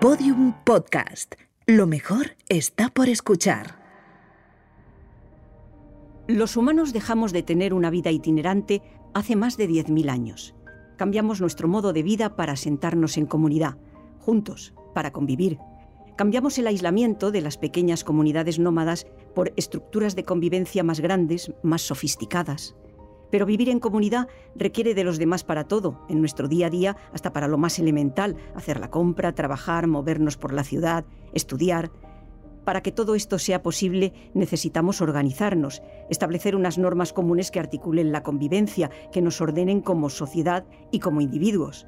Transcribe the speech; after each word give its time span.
Podium 0.00 0.52
Podcast. 0.64 1.36
Lo 1.66 1.86
mejor 1.86 2.36
está 2.50 2.90
por 2.90 3.08
escuchar. 3.08 3.80
Los 6.28 6.58
humanos 6.58 6.92
dejamos 6.92 7.32
de 7.32 7.42
tener 7.42 7.72
una 7.72 7.88
vida 7.88 8.10
itinerante 8.10 8.82
hace 9.14 9.36
más 9.36 9.56
de 9.56 9.66
10.000 9.70 10.10
años. 10.10 10.54
Cambiamos 10.98 11.40
nuestro 11.40 11.66
modo 11.66 11.94
de 11.94 12.02
vida 12.02 12.36
para 12.36 12.56
sentarnos 12.56 13.16
en 13.16 13.24
comunidad, 13.24 13.78
juntos, 14.20 14.74
para 14.94 15.12
convivir. 15.12 15.58
Cambiamos 16.14 16.58
el 16.58 16.66
aislamiento 16.66 17.30
de 17.30 17.40
las 17.40 17.56
pequeñas 17.56 18.04
comunidades 18.04 18.58
nómadas 18.58 19.06
por 19.34 19.54
estructuras 19.56 20.14
de 20.14 20.24
convivencia 20.24 20.84
más 20.84 21.00
grandes, 21.00 21.52
más 21.62 21.80
sofisticadas. 21.80 22.76
Pero 23.30 23.46
vivir 23.46 23.68
en 23.68 23.80
comunidad 23.80 24.28
requiere 24.54 24.94
de 24.94 25.04
los 25.04 25.18
demás 25.18 25.44
para 25.44 25.64
todo, 25.64 26.04
en 26.08 26.20
nuestro 26.20 26.48
día 26.48 26.66
a 26.66 26.70
día, 26.70 26.96
hasta 27.12 27.32
para 27.32 27.48
lo 27.48 27.58
más 27.58 27.78
elemental, 27.78 28.36
hacer 28.54 28.80
la 28.80 28.90
compra, 28.90 29.34
trabajar, 29.34 29.86
movernos 29.86 30.36
por 30.36 30.52
la 30.52 30.64
ciudad, 30.64 31.04
estudiar. 31.32 31.90
Para 32.64 32.82
que 32.82 32.92
todo 32.92 33.14
esto 33.14 33.38
sea 33.38 33.62
posible 33.62 34.12
necesitamos 34.34 35.00
organizarnos, 35.00 35.82
establecer 36.10 36.56
unas 36.56 36.78
normas 36.78 37.12
comunes 37.12 37.50
que 37.50 37.60
articulen 37.60 38.12
la 38.12 38.22
convivencia, 38.22 38.90
que 39.12 39.22
nos 39.22 39.40
ordenen 39.40 39.80
como 39.80 40.10
sociedad 40.10 40.64
y 40.90 40.98
como 40.98 41.20
individuos. 41.20 41.86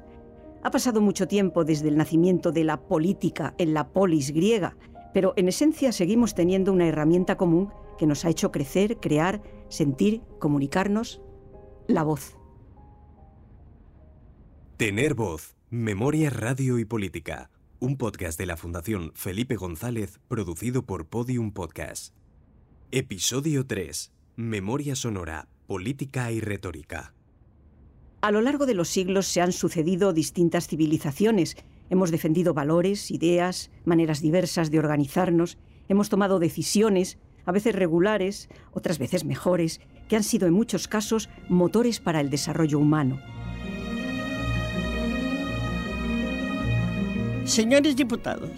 Ha 0.61 0.71
pasado 0.71 0.99
mucho 0.99 1.27
tiempo 1.27 1.63
desde 1.63 1.87
el 1.87 1.97
nacimiento 1.97 2.51
de 2.51 2.65
la 2.65 2.81
política 2.81 3.55
en 3.57 3.73
la 3.73 3.89
polis 3.89 4.31
griega, 4.31 4.75
pero 5.13 5.33
en 5.37 5.47
esencia 5.47 5.91
seguimos 5.91 6.35
teniendo 6.35 6.71
una 6.71 6.87
herramienta 6.87 7.37
común 7.37 7.69
que 7.97 8.05
nos 8.05 8.25
ha 8.25 8.29
hecho 8.29 8.51
crecer, 8.51 8.97
crear, 8.97 9.41
sentir, 9.69 10.21
comunicarnos, 10.39 11.21
la 11.89 12.03
voz. 12.03 12.37
Tener 14.77 15.15
voz, 15.15 15.55
Memoria 15.69 16.29
Radio 16.29 16.77
y 16.77 16.85
Política, 16.85 17.49
un 17.79 17.97
podcast 17.97 18.37
de 18.39 18.45
la 18.45 18.57
Fundación 18.57 19.11
Felipe 19.15 19.55
González 19.55 20.19
producido 20.27 20.83
por 20.83 21.07
Podium 21.07 21.51
Podcast. 21.51 22.13
Episodio 22.91 23.65
3. 23.65 24.13
Memoria 24.35 24.95
sonora, 24.95 25.47
política 25.65 26.31
y 26.31 26.39
retórica. 26.39 27.13
A 28.21 28.31
lo 28.31 28.41
largo 28.41 28.65
de 28.67 28.75
los 28.75 28.89
siglos 28.89 29.27
se 29.27 29.41
han 29.41 29.51
sucedido 29.51 30.13
distintas 30.13 30.67
civilizaciones. 30.67 31.57
Hemos 31.89 32.11
defendido 32.11 32.53
valores, 32.53 33.09
ideas, 33.09 33.71
maneras 33.83 34.21
diversas 34.21 34.69
de 34.69 34.77
organizarnos, 34.77 35.57
hemos 35.87 36.09
tomado 36.09 36.37
decisiones, 36.37 37.17
a 37.45 37.51
veces 37.51 37.73
regulares, 37.73 38.47
otras 38.73 38.99
veces 38.99 39.25
mejores, 39.25 39.81
que 40.09 40.17
han 40.17 40.23
sido 40.23 40.47
en 40.47 40.53
muchos 40.53 40.89
casos 40.89 41.29
motores 41.47 42.01
para 42.01 42.19
el 42.19 42.29
desarrollo 42.29 42.79
humano. 42.79 43.21
Señores 47.45 47.95
diputados, 47.95 48.49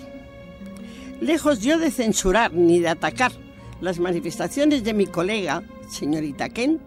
lejos 1.21 1.61
yo 1.61 1.77
de 1.77 1.91
censurar 1.91 2.53
ni 2.53 2.79
de 2.79 2.89
atacar 2.89 3.31
las 3.79 3.99
manifestaciones 3.99 4.83
de 4.83 4.93
mi 4.93 5.05
colega, 5.05 5.63
señorita 5.87 6.49
Kent, 6.49 6.81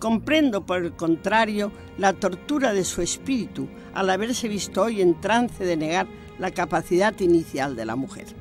Comprendo, 0.00 0.64
por 0.64 0.82
el 0.82 0.92
contrario, 0.92 1.70
la 1.98 2.14
tortura 2.14 2.72
de 2.72 2.84
su 2.84 3.02
espíritu 3.02 3.68
al 3.92 4.08
haberse 4.08 4.48
visto 4.48 4.82
hoy 4.82 5.02
en 5.02 5.20
trance 5.20 5.62
de 5.62 5.76
negar 5.76 6.06
la 6.38 6.50
capacidad 6.52 7.20
inicial 7.20 7.76
de 7.76 7.84
la 7.84 7.96
mujer. 7.96 8.39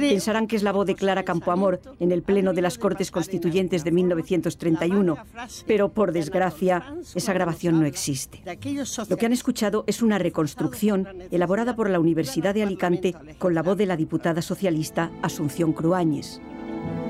Pensarán 0.00 0.46
que 0.46 0.56
es 0.56 0.62
la 0.62 0.72
voz 0.72 0.86
de 0.86 0.94
Clara 0.94 1.22
Campoamor 1.22 1.80
en 2.00 2.12
el 2.12 2.22
Pleno 2.22 2.52
de 2.52 2.62
las 2.62 2.78
Cortes 2.78 3.10
Constituyentes 3.10 3.84
de 3.84 3.92
1931, 3.92 5.16
pero 5.66 5.90
por 5.90 6.12
desgracia 6.12 6.94
esa 7.14 7.32
grabación 7.32 7.78
no 7.78 7.86
existe. 7.86 8.42
Lo 9.08 9.16
que 9.16 9.26
han 9.26 9.32
escuchado 9.32 9.84
es 9.86 10.02
una 10.02 10.18
reconstrucción 10.18 11.06
elaborada 11.30 11.76
por 11.76 11.90
la 11.90 12.00
Universidad 12.00 12.54
de 12.54 12.62
Alicante 12.62 13.14
con 13.38 13.54
la 13.54 13.62
voz 13.62 13.76
de 13.76 13.86
la 13.86 13.96
diputada 13.96 14.40
socialista 14.40 15.10
Asunción 15.22 15.72
Cruáñez. 15.72 16.40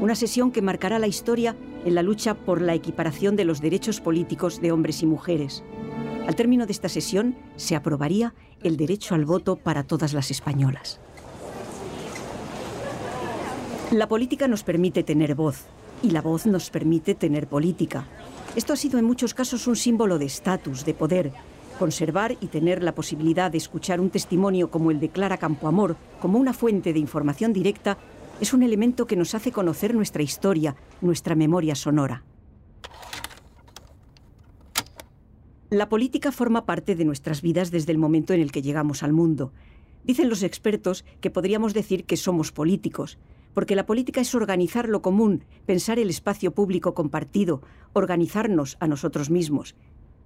Una 0.00 0.16
sesión 0.16 0.50
que 0.50 0.62
marcará 0.62 0.98
la 0.98 1.06
historia 1.06 1.56
en 1.84 1.94
la 1.94 2.02
lucha 2.02 2.34
por 2.34 2.60
la 2.60 2.74
equiparación 2.74 3.36
de 3.36 3.44
los 3.44 3.60
derechos 3.60 4.00
políticos 4.00 4.60
de 4.60 4.72
hombres 4.72 5.02
y 5.02 5.06
mujeres. 5.06 5.62
Al 6.26 6.34
término 6.34 6.66
de 6.66 6.72
esta 6.72 6.88
sesión 6.88 7.36
se 7.56 7.76
aprobaría 7.76 8.34
el 8.62 8.76
derecho 8.76 9.14
al 9.14 9.24
voto 9.24 9.56
para 9.56 9.84
todas 9.84 10.12
las 10.12 10.30
españolas. 10.30 11.00
La 13.92 14.08
política 14.08 14.48
nos 14.48 14.62
permite 14.62 15.02
tener 15.02 15.34
voz 15.34 15.66
y 16.02 16.12
la 16.12 16.22
voz 16.22 16.46
nos 16.46 16.70
permite 16.70 17.14
tener 17.14 17.46
política. 17.46 18.06
Esto 18.56 18.72
ha 18.72 18.76
sido 18.76 18.98
en 18.98 19.04
muchos 19.04 19.34
casos 19.34 19.66
un 19.66 19.76
símbolo 19.76 20.18
de 20.18 20.24
estatus, 20.24 20.86
de 20.86 20.94
poder. 20.94 21.30
Conservar 21.78 22.38
y 22.40 22.46
tener 22.46 22.82
la 22.82 22.94
posibilidad 22.94 23.50
de 23.50 23.58
escuchar 23.58 24.00
un 24.00 24.08
testimonio 24.08 24.70
como 24.70 24.90
el 24.90 24.98
de 24.98 25.10
Clara 25.10 25.36
Campoamor 25.36 25.98
como 26.22 26.38
una 26.38 26.54
fuente 26.54 26.94
de 26.94 27.00
información 27.00 27.52
directa 27.52 27.98
es 28.40 28.54
un 28.54 28.62
elemento 28.62 29.06
que 29.06 29.14
nos 29.14 29.34
hace 29.34 29.52
conocer 29.52 29.94
nuestra 29.94 30.22
historia, 30.22 30.74
nuestra 31.02 31.34
memoria 31.34 31.74
sonora. 31.74 32.24
La 35.68 35.90
política 35.90 36.32
forma 36.32 36.64
parte 36.64 36.94
de 36.94 37.04
nuestras 37.04 37.42
vidas 37.42 37.70
desde 37.70 37.92
el 37.92 37.98
momento 37.98 38.32
en 38.32 38.40
el 38.40 38.52
que 38.52 38.62
llegamos 38.62 39.02
al 39.02 39.12
mundo. 39.12 39.52
Dicen 40.02 40.30
los 40.30 40.42
expertos 40.42 41.04
que 41.20 41.30
podríamos 41.30 41.74
decir 41.74 42.04
que 42.06 42.16
somos 42.16 42.52
políticos, 42.52 43.18
porque 43.54 43.76
la 43.76 43.86
política 43.86 44.20
es 44.20 44.34
organizar 44.34 44.88
lo 44.88 45.02
común, 45.02 45.44
pensar 45.66 45.98
el 45.98 46.10
espacio 46.10 46.52
público 46.52 46.94
compartido, 46.94 47.62
organizarnos 47.92 48.76
a 48.80 48.86
nosotros 48.86 49.30
mismos. 49.30 49.74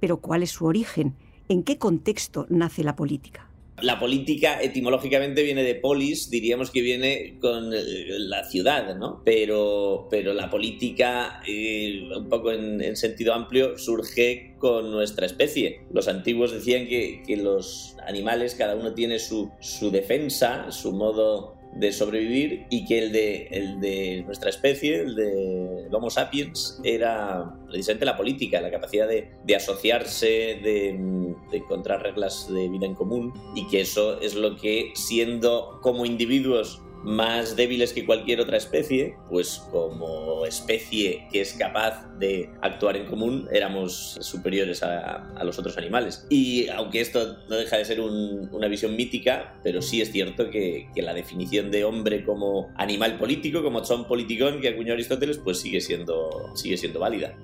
Pero 0.00 0.18
¿cuál 0.18 0.42
es 0.42 0.50
su 0.50 0.66
origen? 0.66 1.14
¿En 1.48 1.62
qué 1.62 1.78
contexto 1.78 2.46
nace 2.48 2.84
la 2.84 2.96
política? 2.96 3.50
La 3.82 4.00
política 4.00 4.62
etimológicamente 4.62 5.42
viene 5.42 5.62
de 5.62 5.74
polis, 5.74 6.30
diríamos 6.30 6.70
que 6.70 6.80
viene 6.80 7.36
con 7.40 7.70
la 7.70 8.42
ciudad, 8.44 8.96
¿no? 8.96 9.20
Pero, 9.22 10.08
pero 10.10 10.32
la 10.32 10.48
política, 10.48 11.42
eh, 11.46 12.08
un 12.16 12.26
poco 12.30 12.52
en, 12.52 12.96
sentido 12.96 13.34
amplio, 13.34 13.76
surge 13.76 14.54
con 14.58 14.90
nuestra 14.90 15.26
especie. 15.26 15.82
Los 15.92 16.08
antiguos 16.08 16.52
decían 16.52 16.88
que, 16.88 17.22
que 17.26 17.36
los 17.36 17.96
animales, 18.06 18.54
cada 18.54 18.76
uno 18.76 18.94
tiene 18.94 19.18
su, 19.18 19.50
su 19.60 19.90
defensa, 19.90 20.72
su 20.72 20.92
modo 20.92 21.55
de 21.78 21.92
sobrevivir 21.92 22.66
y 22.70 22.86
que 22.86 22.98
el 22.98 23.12
de, 23.12 23.48
el 23.50 23.80
de 23.80 24.22
nuestra 24.24 24.50
especie, 24.50 25.00
el 25.00 25.14
de 25.14 25.88
Homo 25.92 26.10
sapiens, 26.10 26.80
era 26.84 27.54
precisamente 27.66 28.04
la 28.04 28.16
política, 28.16 28.60
la 28.60 28.70
capacidad 28.70 29.08
de, 29.08 29.56
asociarse, 29.56 30.26
de, 30.62 31.34
de, 31.50 31.56
encontrar 31.56 32.02
reglas 32.02 32.52
de 32.52 32.68
vida 32.68 32.86
en 32.86 32.94
común 32.94 33.32
y 33.54 33.66
que 33.68 33.80
eso 33.80 34.20
es 34.20 34.34
lo 34.34 34.56
que 34.56 34.92
siendo 34.94 35.78
como 35.82 36.06
individuos 36.06 36.82
más 37.06 37.54
débiles 37.54 37.92
que 37.92 38.04
cualquier 38.04 38.40
otra 38.40 38.56
especie, 38.56 39.16
pues 39.30 39.64
como 39.70 40.44
especie 40.44 41.28
que 41.30 41.40
es 41.40 41.52
capaz 41.52 42.04
de 42.18 42.50
actuar 42.62 42.96
en 42.96 43.06
común, 43.06 43.48
éramos 43.52 44.18
superiores 44.20 44.82
a, 44.82 45.32
los 45.44 45.56
otros 45.56 45.78
animales. 45.78 46.26
Y 46.30 46.66
aunque 46.66 47.00
esto 47.00 47.36
no 47.48 47.56
deja 47.56 47.76
de 47.76 47.84
ser 47.84 48.00
una 48.00 48.66
visión 48.66 48.96
mítica, 48.96 49.54
pero 49.62 49.80
sí 49.82 50.02
es 50.02 50.10
cierto 50.10 50.50
que, 50.50 50.88
la 50.96 51.14
definición 51.14 51.70
de 51.70 51.84
hombre 51.84 52.24
como 52.24 52.72
animal 52.74 53.16
político, 53.18 53.62
como 53.62 53.84
son 53.84 54.08
politicón 54.08 54.60
que 54.60 54.70
acuñó 54.70 54.92
Aristóteles, 54.94 55.38
pues 55.38 55.60
sigue 55.60 55.80
siendo, 55.80 56.50
sigue 56.56 56.76
siendo 56.76 56.98
válida. 56.98 57.36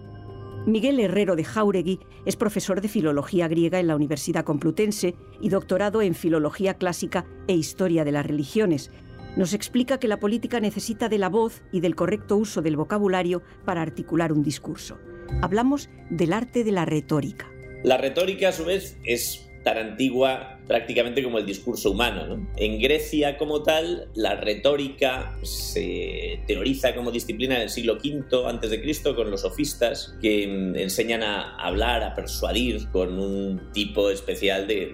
Miguel 0.67 0.99
Herrero 0.99 1.37
de 1.37 1.45
Jauregui 1.45 2.01
es 2.25 2.35
profesor 2.35 2.81
de 2.81 2.89
Filología 2.89 3.47
griega 3.47 3.79
en 3.79 3.87
la 3.87 3.95
Universidad 3.95 4.45
Complutense 4.45 5.15
y 5.41 5.51
doctorado 5.51 6.03
en 6.03 6.15
Filología 6.15 6.75
Clásica 6.75 7.27
e 7.47 7.55
Historia 7.55 8.05
de 8.05 8.13
las 8.13 8.27
Religiones 8.27 8.91
nos 9.37 9.55
explica 9.55 9.99
que 9.99 10.09
la 10.09 10.21
política 10.21 10.61
necesita 10.61 11.09
de 11.09 11.19
la 11.19 11.29
voz 11.29 11.63
y 11.73 11.81
del 11.81 11.95
correcto 11.95 12.37
uso 12.37 12.63
del 12.63 12.77
vocabulario 12.77 13.43
para 13.65 13.83
articular 13.83 14.33
un 14.33 14.43
discurso. 14.43 14.99
Hablamos 15.41 15.89
del 16.11 16.33
arte 16.33 16.65
de 16.65 16.73
la 16.73 16.85
retórica. 16.85 17.51
La 17.83 17.97
retórica, 17.97 18.51
a 18.51 18.53
su 18.53 18.65
vez, 18.65 18.99
es 19.05 19.49
tan 19.65 19.79
antigua 19.79 20.61
prácticamente 20.67 21.23
como 21.23 21.39
el 21.39 21.47
discurso 21.47 21.91
humano. 21.91 22.49
En 22.57 22.81
Grecia 22.81 23.39
como 23.39 23.63
tal, 23.63 24.09
la 24.15 24.37
retórica 24.37 25.39
se 25.43 26.41
teoriza 26.47 26.95
como 26.95 27.11
disciplina 27.11 27.57
en 27.57 27.63
el 27.63 27.71
siglo 27.71 27.95
V 27.95 28.49
antes 28.49 28.71
de 28.71 28.81
Cristo 28.81 29.15
con 29.15 29.31
los 29.31 29.43
sofistas 29.43 30.17
que 30.21 30.47
mm, 30.47 30.77
enseñan 30.77 31.23
a 31.23 31.57
hablar, 31.57 32.03
a 32.03 32.15
persuadir 32.15 32.89
con 32.91 33.19
un 33.19 33.73
tipo 33.73 34.11
especial 34.11 34.67
de, 34.67 34.93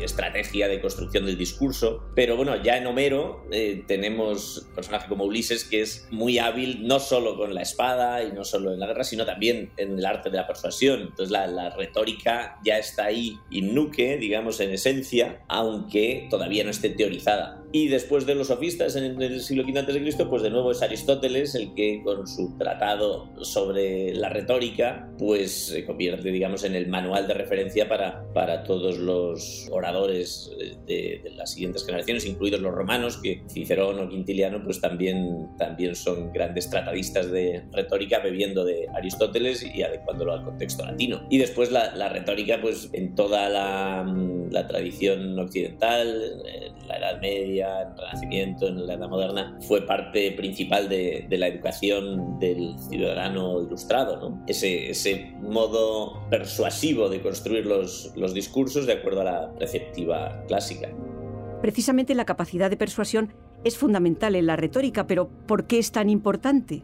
estrategia 0.00 0.68
de 0.68 0.80
construcción 0.80 1.26
del 1.26 1.38
discurso. 1.38 2.10
Pero 2.14 2.36
bueno, 2.36 2.62
ya 2.62 2.76
en 2.76 2.86
Homero 2.86 3.46
eh, 3.50 3.84
tenemos 3.86 4.68
personaje 4.74 5.08
como 5.08 5.24
Ulises 5.24 5.64
que 5.64 5.82
es 5.82 6.06
muy 6.10 6.38
hábil 6.38 6.86
no 6.86 7.00
solo 7.00 7.36
con 7.36 7.54
la 7.54 7.62
espada 7.62 8.22
y 8.22 8.32
no 8.32 8.44
solo 8.44 8.72
en 8.72 8.80
la 8.80 8.86
guerra, 8.86 9.04
sino 9.04 9.24
también 9.24 9.70
en 9.76 9.98
el 9.98 10.04
arte 10.04 10.30
de 10.30 10.36
la 10.36 10.46
persuasión. 10.46 11.00
Entonces 11.00 11.30
la, 11.30 11.46
la 11.46 11.70
retórica 11.70 12.58
ya 12.64 12.78
está 12.78 13.06
ahí, 13.06 13.38
innuque, 13.50 14.16
digamos, 14.18 14.60
en 14.60 14.70
aunque 15.48 16.26
todavía 16.30 16.64
no 16.64 16.70
esté 16.70 16.90
teorizada. 16.90 17.62
Y 17.76 17.88
después 17.88 18.24
de 18.24 18.34
los 18.34 18.46
sofistas 18.46 18.96
en 18.96 19.20
el 19.20 19.42
siglo 19.42 19.62
V 19.62 19.78
a.C., 19.78 20.24
pues 20.30 20.42
de 20.42 20.48
nuevo 20.48 20.70
es 20.70 20.80
Aristóteles 20.80 21.54
el 21.54 21.74
que 21.74 22.00
con 22.02 22.26
su 22.26 22.56
tratado 22.56 23.28
sobre 23.42 24.14
la 24.14 24.30
retórica, 24.30 25.10
pues 25.18 25.66
se 25.66 25.84
convierte, 25.84 26.30
digamos, 26.30 26.64
en 26.64 26.74
el 26.74 26.86
manual 26.86 27.28
de 27.28 27.34
referencia 27.34 27.86
para, 27.86 28.24
para 28.32 28.62
todos 28.62 28.96
los 28.96 29.68
oradores 29.70 30.50
de, 30.86 31.20
de 31.22 31.30
las 31.32 31.52
siguientes 31.52 31.84
generaciones, 31.84 32.24
incluidos 32.24 32.62
los 32.62 32.72
romanos, 32.72 33.18
que 33.22 33.42
Cicerón 33.50 34.00
o 34.00 34.08
Quintiliano, 34.08 34.64
pues 34.64 34.80
también, 34.80 35.46
también 35.58 35.94
son 35.94 36.32
grandes 36.32 36.70
tratadistas 36.70 37.30
de 37.30 37.62
retórica 37.72 38.20
bebiendo 38.20 38.64
de 38.64 38.88
Aristóteles 38.94 39.62
y 39.62 39.82
adecuándolo 39.82 40.32
al 40.32 40.44
contexto 40.44 40.82
latino. 40.82 41.26
Y 41.28 41.36
después 41.36 41.70
la, 41.70 41.94
la 41.94 42.08
retórica, 42.08 42.58
pues 42.58 42.88
en 42.94 43.14
toda 43.14 43.50
la, 43.50 44.10
la 44.50 44.66
tradición 44.66 45.38
occidental, 45.38 46.40
en 46.46 46.88
la 46.88 46.96
Edad 46.96 47.20
Media, 47.20 47.65
en 47.66 47.88
el 47.88 47.96
Renacimiento, 47.96 48.66
en 48.68 48.86
la 48.86 48.94
Edad 48.94 49.08
Moderna, 49.08 49.58
fue 49.60 49.86
parte 49.86 50.32
principal 50.32 50.88
de, 50.88 51.26
la 51.30 51.48
educación 51.48 52.38
del 52.38 52.78
ciudadano 52.78 53.62
ilustrado, 53.62 54.38
ese 54.46 55.34
modo 55.40 56.28
persuasivo 56.30 57.08
de 57.08 57.20
construir 57.20 57.66
los, 57.66 58.12
los 58.16 58.32
discursos 58.32 58.86
de 58.86 58.94
acuerdo 58.94 59.20
a 59.20 59.24
la 59.24 59.54
preceptiva 59.54 60.44
clásica. 60.48 60.88
Precisamente 61.60 62.14
la 62.14 62.24
capacidad 62.24 62.70
de 62.70 62.76
persuasión 62.76 63.32
es 63.64 63.76
fundamental 63.76 64.34
en 64.34 64.46
la 64.46 64.56
retórica, 64.56 65.06
pero 65.06 65.28
¿por 65.28 65.66
qué 65.66 65.78
es 65.78 65.90
tan 65.90 66.10
importante? 66.10 66.82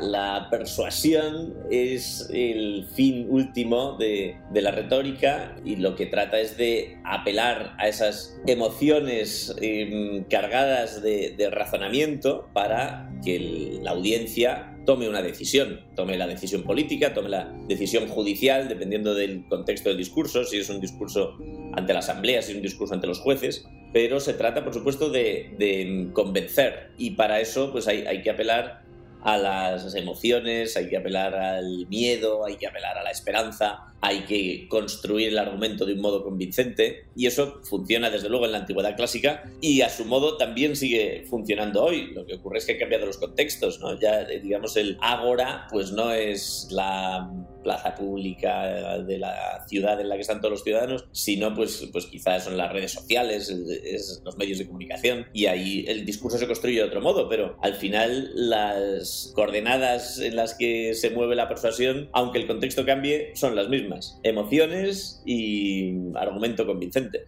La 0.00 0.48
persuasión 0.48 1.54
es 1.70 2.28
el 2.32 2.86
fin 2.94 3.26
último 3.28 3.96
de, 3.98 4.36
la 4.54 4.70
retórica 4.70 5.56
y 5.64 5.76
lo 5.76 5.96
que 5.96 6.06
trata 6.06 6.38
es 6.38 6.56
de 6.56 6.98
apelar 7.04 7.74
a 7.78 7.88
esas 7.88 8.40
emociones 8.46 9.54
eh, 9.60 10.24
cargadas 10.30 11.02
de, 11.02 11.48
razonamiento 11.50 12.48
para 12.52 13.10
que 13.24 13.78
la 13.82 13.90
audiencia 13.92 14.76
tome 14.86 15.08
una 15.08 15.20
decisión, 15.20 15.80
tome 15.96 16.16
la 16.16 16.26
decisión 16.26 16.62
política, 16.62 17.12
tome 17.12 17.28
la 17.28 17.52
decisión 17.66 18.08
judicial, 18.08 18.68
dependiendo 18.68 19.14
del 19.14 19.46
contexto 19.48 19.88
del 19.88 19.98
discurso, 19.98 20.44
si 20.44 20.58
es 20.58 20.70
un 20.70 20.80
discurso 20.80 21.36
ante 21.74 21.92
la 21.92 21.98
asamblea, 21.98 22.40
si 22.42 22.52
es 22.52 22.56
un 22.56 22.62
discurso 22.62 22.94
ante 22.94 23.06
los 23.06 23.18
jueces, 23.18 23.66
pero 23.92 24.20
se 24.20 24.34
trata, 24.34 24.64
por 24.64 24.72
supuesto, 24.72 25.10
de, 25.10 26.08
convencer. 26.12 26.92
Y 26.96 27.10
para 27.10 27.40
eso 27.40 27.72
pues 27.72 27.88
hay 27.88 28.22
que 28.22 28.30
apelar 28.30 28.87
a 29.22 29.36
las 29.36 29.94
emociones, 29.94 30.76
hay 30.76 30.88
que 30.88 30.96
apelar 30.96 31.34
al 31.34 31.86
miedo, 31.88 32.44
hay 32.44 32.56
que 32.56 32.66
apelar 32.66 32.98
a 32.98 33.02
la 33.02 33.10
esperanza, 33.10 33.92
hay 34.00 34.20
que 34.20 34.68
construir 34.68 35.28
el 35.28 35.38
argumento 35.38 35.84
de 35.84 35.94
un 35.94 36.00
modo 36.00 36.22
convincente 36.22 37.04
y 37.16 37.26
eso 37.26 37.60
funciona 37.64 38.10
desde 38.10 38.28
luego 38.28 38.46
en 38.46 38.52
la 38.52 38.58
antigüedad 38.58 38.96
clásica 38.96 39.50
y 39.60 39.80
a 39.80 39.88
su 39.88 40.04
modo 40.04 40.36
también 40.36 40.76
sigue 40.76 41.24
funcionando 41.28 41.84
hoy. 41.84 42.12
Lo 42.14 42.24
que 42.24 42.34
ocurre 42.34 42.58
es 42.58 42.66
que 42.66 42.72
han 42.72 42.78
cambiado 42.78 43.06
los 43.06 43.18
contextos, 43.18 43.80
¿no? 43.80 43.98
Ya 43.98 44.24
digamos 44.24 44.76
el 44.76 44.98
ágora 45.00 45.66
pues 45.70 45.92
no 45.92 46.12
es 46.12 46.68
la 46.70 47.30
plaza 47.62 47.94
pública 47.94 48.98
de 48.98 49.18
la 49.18 49.64
ciudad 49.68 50.00
en 50.00 50.08
la 50.08 50.14
que 50.14 50.22
están 50.22 50.40
todos 50.40 50.52
los 50.52 50.64
ciudadanos, 50.64 51.04
sino 51.12 51.54
pues, 51.54 51.88
pues 51.92 52.06
quizás 52.06 52.44
son 52.44 52.56
las 52.56 52.72
redes 52.72 52.92
sociales, 52.92 53.50
es 53.50 54.22
los 54.24 54.38
medios 54.38 54.58
de 54.58 54.66
comunicación 54.66 55.26
y 55.32 55.46
ahí 55.46 55.84
el 55.88 56.06
discurso 56.06 56.38
se 56.38 56.46
construye 56.46 56.78
de 56.78 56.84
otro 56.84 57.00
modo, 57.00 57.28
pero 57.28 57.56
al 57.60 57.74
final 57.74 58.30
las 58.34 59.32
coordenadas 59.34 60.18
en 60.20 60.36
las 60.36 60.54
que 60.54 60.94
se 60.94 61.10
mueve 61.10 61.34
la 61.34 61.48
persuasión, 61.48 62.08
aunque 62.12 62.38
el 62.38 62.46
contexto 62.46 62.86
cambie, 62.86 63.32
son 63.34 63.56
las 63.56 63.68
mismas 63.68 63.87
emociones 64.22 65.22
y 65.24 66.14
argumento 66.14 66.66
convincente. 66.66 67.26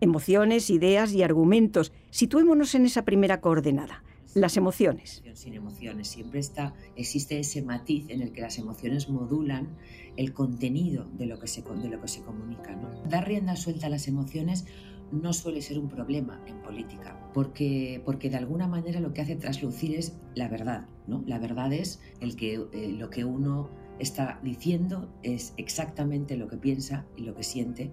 Emociones, 0.00 0.68
ideas 0.70 1.12
y 1.12 1.22
argumentos. 1.22 1.92
Situémonos 2.10 2.74
en 2.74 2.86
esa 2.86 3.04
primera 3.04 3.40
coordenada. 3.40 4.02
Las 4.34 4.56
emociones. 4.56 5.22
Sin 5.34 5.54
emociones. 5.54 6.08
Siempre 6.08 6.40
está, 6.40 6.74
existe 6.96 7.38
ese 7.38 7.62
matiz 7.62 8.06
en 8.08 8.22
el 8.22 8.32
que 8.32 8.40
las 8.40 8.58
emociones 8.58 9.08
modulan 9.08 9.76
el 10.16 10.32
contenido 10.32 11.04
de 11.18 11.26
lo 11.26 11.38
que 11.38 11.46
se, 11.46 11.62
de 11.62 11.88
lo 11.88 12.00
que 12.00 12.08
se 12.08 12.22
comunica. 12.22 12.74
¿no? 12.74 12.90
Dar 13.08 13.28
rienda 13.28 13.56
suelta 13.56 13.86
a 13.86 13.90
las 13.90 14.08
emociones 14.08 14.64
no 15.12 15.32
suele 15.34 15.60
ser 15.60 15.78
un 15.78 15.88
problema 15.88 16.40
en 16.46 16.56
política, 16.62 17.18
porque, 17.34 18.00
porque 18.04 18.30
de 18.30 18.38
alguna 18.38 18.66
manera 18.66 18.98
lo 18.98 19.12
que 19.12 19.20
hace 19.20 19.36
traslucir 19.36 19.94
es 19.94 20.16
la 20.34 20.48
verdad. 20.48 20.86
¿no? 21.06 21.22
La 21.26 21.38
verdad 21.38 21.72
es 21.72 22.00
el 22.20 22.34
que, 22.34 22.54
eh, 22.54 22.94
lo 22.98 23.10
que 23.10 23.24
uno 23.24 23.68
está 24.02 24.40
diciendo 24.42 25.08
es 25.22 25.54
exactamente 25.56 26.36
lo 26.36 26.48
que 26.48 26.56
piensa 26.56 27.06
y 27.16 27.22
lo 27.22 27.34
que 27.34 27.42
siente 27.42 27.92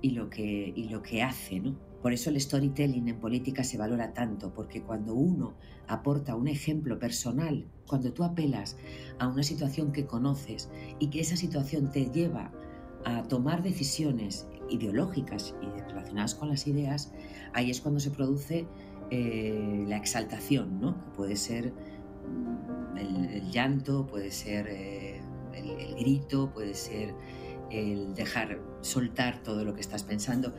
y 0.00 0.10
lo 0.10 0.30
que, 0.30 0.72
y 0.74 0.88
lo 0.88 1.02
que 1.02 1.22
hace. 1.22 1.60
¿no? 1.60 1.76
Por 2.02 2.12
eso 2.12 2.30
el 2.30 2.40
storytelling 2.40 3.08
en 3.08 3.18
política 3.18 3.64
se 3.64 3.76
valora 3.76 4.14
tanto, 4.14 4.54
porque 4.54 4.82
cuando 4.82 5.14
uno 5.14 5.54
aporta 5.88 6.36
un 6.36 6.48
ejemplo 6.48 6.98
personal, 6.98 7.66
cuando 7.86 8.12
tú 8.12 8.22
apelas 8.22 8.76
a 9.18 9.26
una 9.26 9.42
situación 9.42 9.92
que 9.92 10.06
conoces 10.06 10.70
y 11.00 11.08
que 11.08 11.20
esa 11.20 11.36
situación 11.36 11.90
te 11.90 12.06
lleva 12.10 12.52
a 13.04 13.22
tomar 13.24 13.62
decisiones 13.62 14.46
ideológicas 14.70 15.54
y 15.62 15.66
relacionadas 15.88 16.34
con 16.34 16.48
las 16.48 16.66
ideas, 16.66 17.12
ahí 17.52 17.70
es 17.70 17.80
cuando 17.80 18.00
se 18.00 18.10
produce 18.10 18.66
eh, 19.10 19.84
la 19.88 19.96
exaltación, 19.96 20.80
¿no? 20.80 21.02
que 21.02 21.10
puede 21.16 21.36
ser 21.36 21.72
mm, 21.72 22.96
el, 22.98 23.50
llanto, 23.50 24.06
puede 24.06 24.30
ser... 24.30 24.68
Eh, 24.68 25.07
el, 25.58 25.94
grito, 25.94 26.50
puede 26.52 26.74
ser 26.74 27.14
el 27.70 28.14
dejar 28.14 28.60
soltar 28.80 29.42
todo 29.42 29.64
lo 29.64 29.74
que 29.74 29.80
estás 29.80 30.04
pensando. 30.04 30.54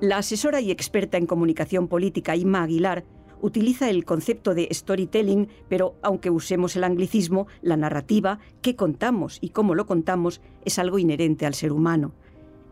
La 0.00 0.18
asesora 0.18 0.60
y 0.60 0.70
experta 0.70 1.16
en 1.16 1.26
comunicación 1.26 1.88
política 1.88 2.36
Inma 2.36 2.62
Aguilar 2.62 3.04
utiliza 3.40 3.90
el 3.90 4.04
concepto 4.04 4.54
de 4.54 4.68
storytelling, 4.72 5.48
pero 5.68 5.96
aunque 6.02 6.30
usemos 6.30 6.76
el 6.76 6.84
anglicismo, 6.84 7.46
la 7.62 7.76
narrativa, 7.76 8.38
qué 8.62 8.74
contamos 8.74 9.38
y 9.40 9.50
cómo 9.50 9.74
lo 9.74 9.86
contamos, 9.86 10.40
es 10.64 10.78
algo 10.78 10.98
inherente 10.98 11.46
al 11.46 11.54
ser 11.54 11.72
humano. 11.72 12.14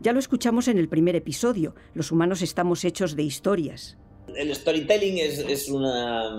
Ya 0.01 0.13
lo 0.13 0.19
escuchamos 0.19 0.67
en 0.67 0.77
el 0.77 0.89
primer 0.89 1.15
episodio, 1.15 1.75
los 1.93 2.11
humanos 2.11 2.41
estamos 2.41 2.83
hechos 2.83 3.15
de 3.15 3.23
historias. 3.23 3.97
El 4.35 4.55
storytelling 4.55 5.17
es, 5.17 5.39
es 5.39 5.69
una, 5.69 6.33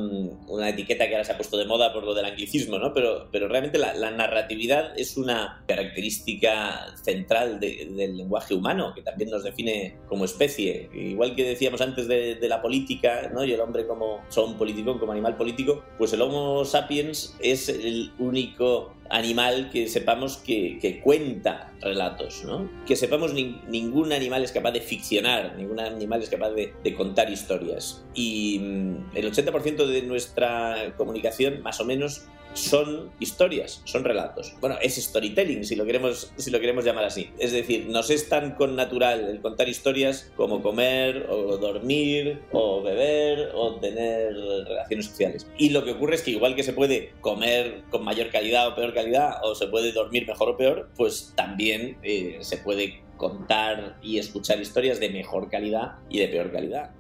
una, 0.49 0.69
etiqueta 0.69 1.07
que 1.07 1.15
ahora 1.15 1.25
se 1.25 1.33
ha 1.33 1.37
puesto 1.37 1.57
de 1.57 1.67
moda 1.67 1.93
por 1.93 2.05
lo 2.05 2.15
del 2.15 2.25
anglicismo, 2.25 2.79
¿no? 2.79 2.93
Pero, 2.93 3.29
pero 3.31 3.47
realmente 3.49 3.79
la, 3.79 3.95
la 3.95 4.11
narratividad 4.11 4.99
es 4.99 5.17
una 5.17 5.63
característica 5.69 6.95
central 7.03 7.61
de, 7.61 7.89
del 7.95 8.17
lenguaje 8.17 8.55
humano, 8.55 8.93
que 8.95 9.03
también 9.03 9.31
nos 9.31 9.45
define 9.45 9.99
como 10.09 10.25
especie. 10.25 10.89
Igual 10.95 11.37
que 11.37 11.45
decíamos 11.45 11.81
antes 11.81 12.09
de, 12.09 12.37
de 12.37 12.49
la 12.49 12.63
política, 12.63 13.31
¿no? 13.33 13.45
Y 13.45 13.53
el 13.53 13.61
hombre 13.61 13.87
como 13.87 14.21
son 14.29 14.57
político, 14.57 14.99
como 14.99 15.13
animal 15.13 15.37
político, 15.37 15.85
pues 15.99 16.13
el 16.13 16.23
Homo 16.23 16.65
sapiens 16.65 17.37
es 17.41 17.69
el 17.69 18.13
único 18.19 18.95
animal 19.11 19.71
que 19.71 19.89
sepamos 19.89 20.39
que, 20.39 21.01
cuenta 21.03 21.73
relatos, 21.81 22.45
¿no? 22.45 22.71
Que 22.87 22.97
sepamos 22.97 23.35
ni, 23.35 23.61
ningún 23.69 24.12
animal 24.12 24.43
es 24.45 24.53
capaz 24.53 24.73
de 24.73 24.81
ficcionar, 24.81 25.56
ningún 25.56 25.81
animal 25.81 26.23
es 26.23 26.31
capaz 26.31 26.51
de, 26.51 26.73
de 26.83 26.95
contar 26.95 27.31
historias. 27.31 28.05
Y 28.14 28.59
mm, 28.61 29.17
el 29.17 29.31
80% 29.33 29.87
de 29.87 30.02
nuestra 30.02 30.95
comunicación, 30.97 31.62
más 31.62 31.81
o 31.81 31.85
menos, 31.85 32.26
son 32.54 33.11
historias, 33.20 33.82
son 33.84 34.04
relatos. 34.04 34.54
Bueno, 34.61 34.76
es 34.80 34.96
storytelling, 34.96 35.64
si 35.64 35.76
lo 35.76 35.84
queremos, 35.84 36.32
si 36.37 36.50
lo 36.50 36.61
queremos 36.61 36.84
llamar 36.84 37.04
así. 37.04 37.30
Es 37.38 37.52
decir, 37.52 37.87
nos 37.88 38.11
es 38.11 38.28
tan 38.28 38.54
connatural 38.54 39.28
el 39.28 39.40
contar 39.40 39.68
historias 39.68 40.32
como 40.37 40.62
comer, 40.62 41.26
o 41.28 41.56
dormir, 41.58 42.42
o 42.52 42.82
beber, 42.82 43.50
o 43.54 43.76
tener 43.76 44.34
relaciones 44.34 45.06
sociales. 45.06 45.46
Y 45.58 45.70
lo 45.70 45.84
que 45.84 45.92
ocurre 45.92 46.14
es 46.14 46.23
que 46.23 46.30
igual 46.30 46.54
que 46.54 46.62
se 46.62 46.73
puede 46.73 47.12
comer 47.20 47.82
con 47.90 48.04
mayor 48.04 48.30
calidad 48.30 48.68
o 48.68 48.75
peor 48.75 48.94
calidad, 48.94 49.44
o 49.44 49.54
se 49.54 49.66
puede 49.66 49.92
dormir 49.92 50.26
mejor 50.26 50.50
o 50.50 50.56
peor, 50.56 50.90
pues 50.96 51.32
también 51.37 51.99
eh, 52.02 52.38
se 52.40 52.58
puede 52.58 53.02
contar 53.16 53.96
y 54.02 54.18
escuchar 54.18 54.61
historias 54.61 55.00
de 55.00 55.08
mejor 55.08 55.49
calidad 55.50 55.96
y 56.08 56.18
de 56.18 56.28
peor 56.28 56.52
calidad. 56.52 56.90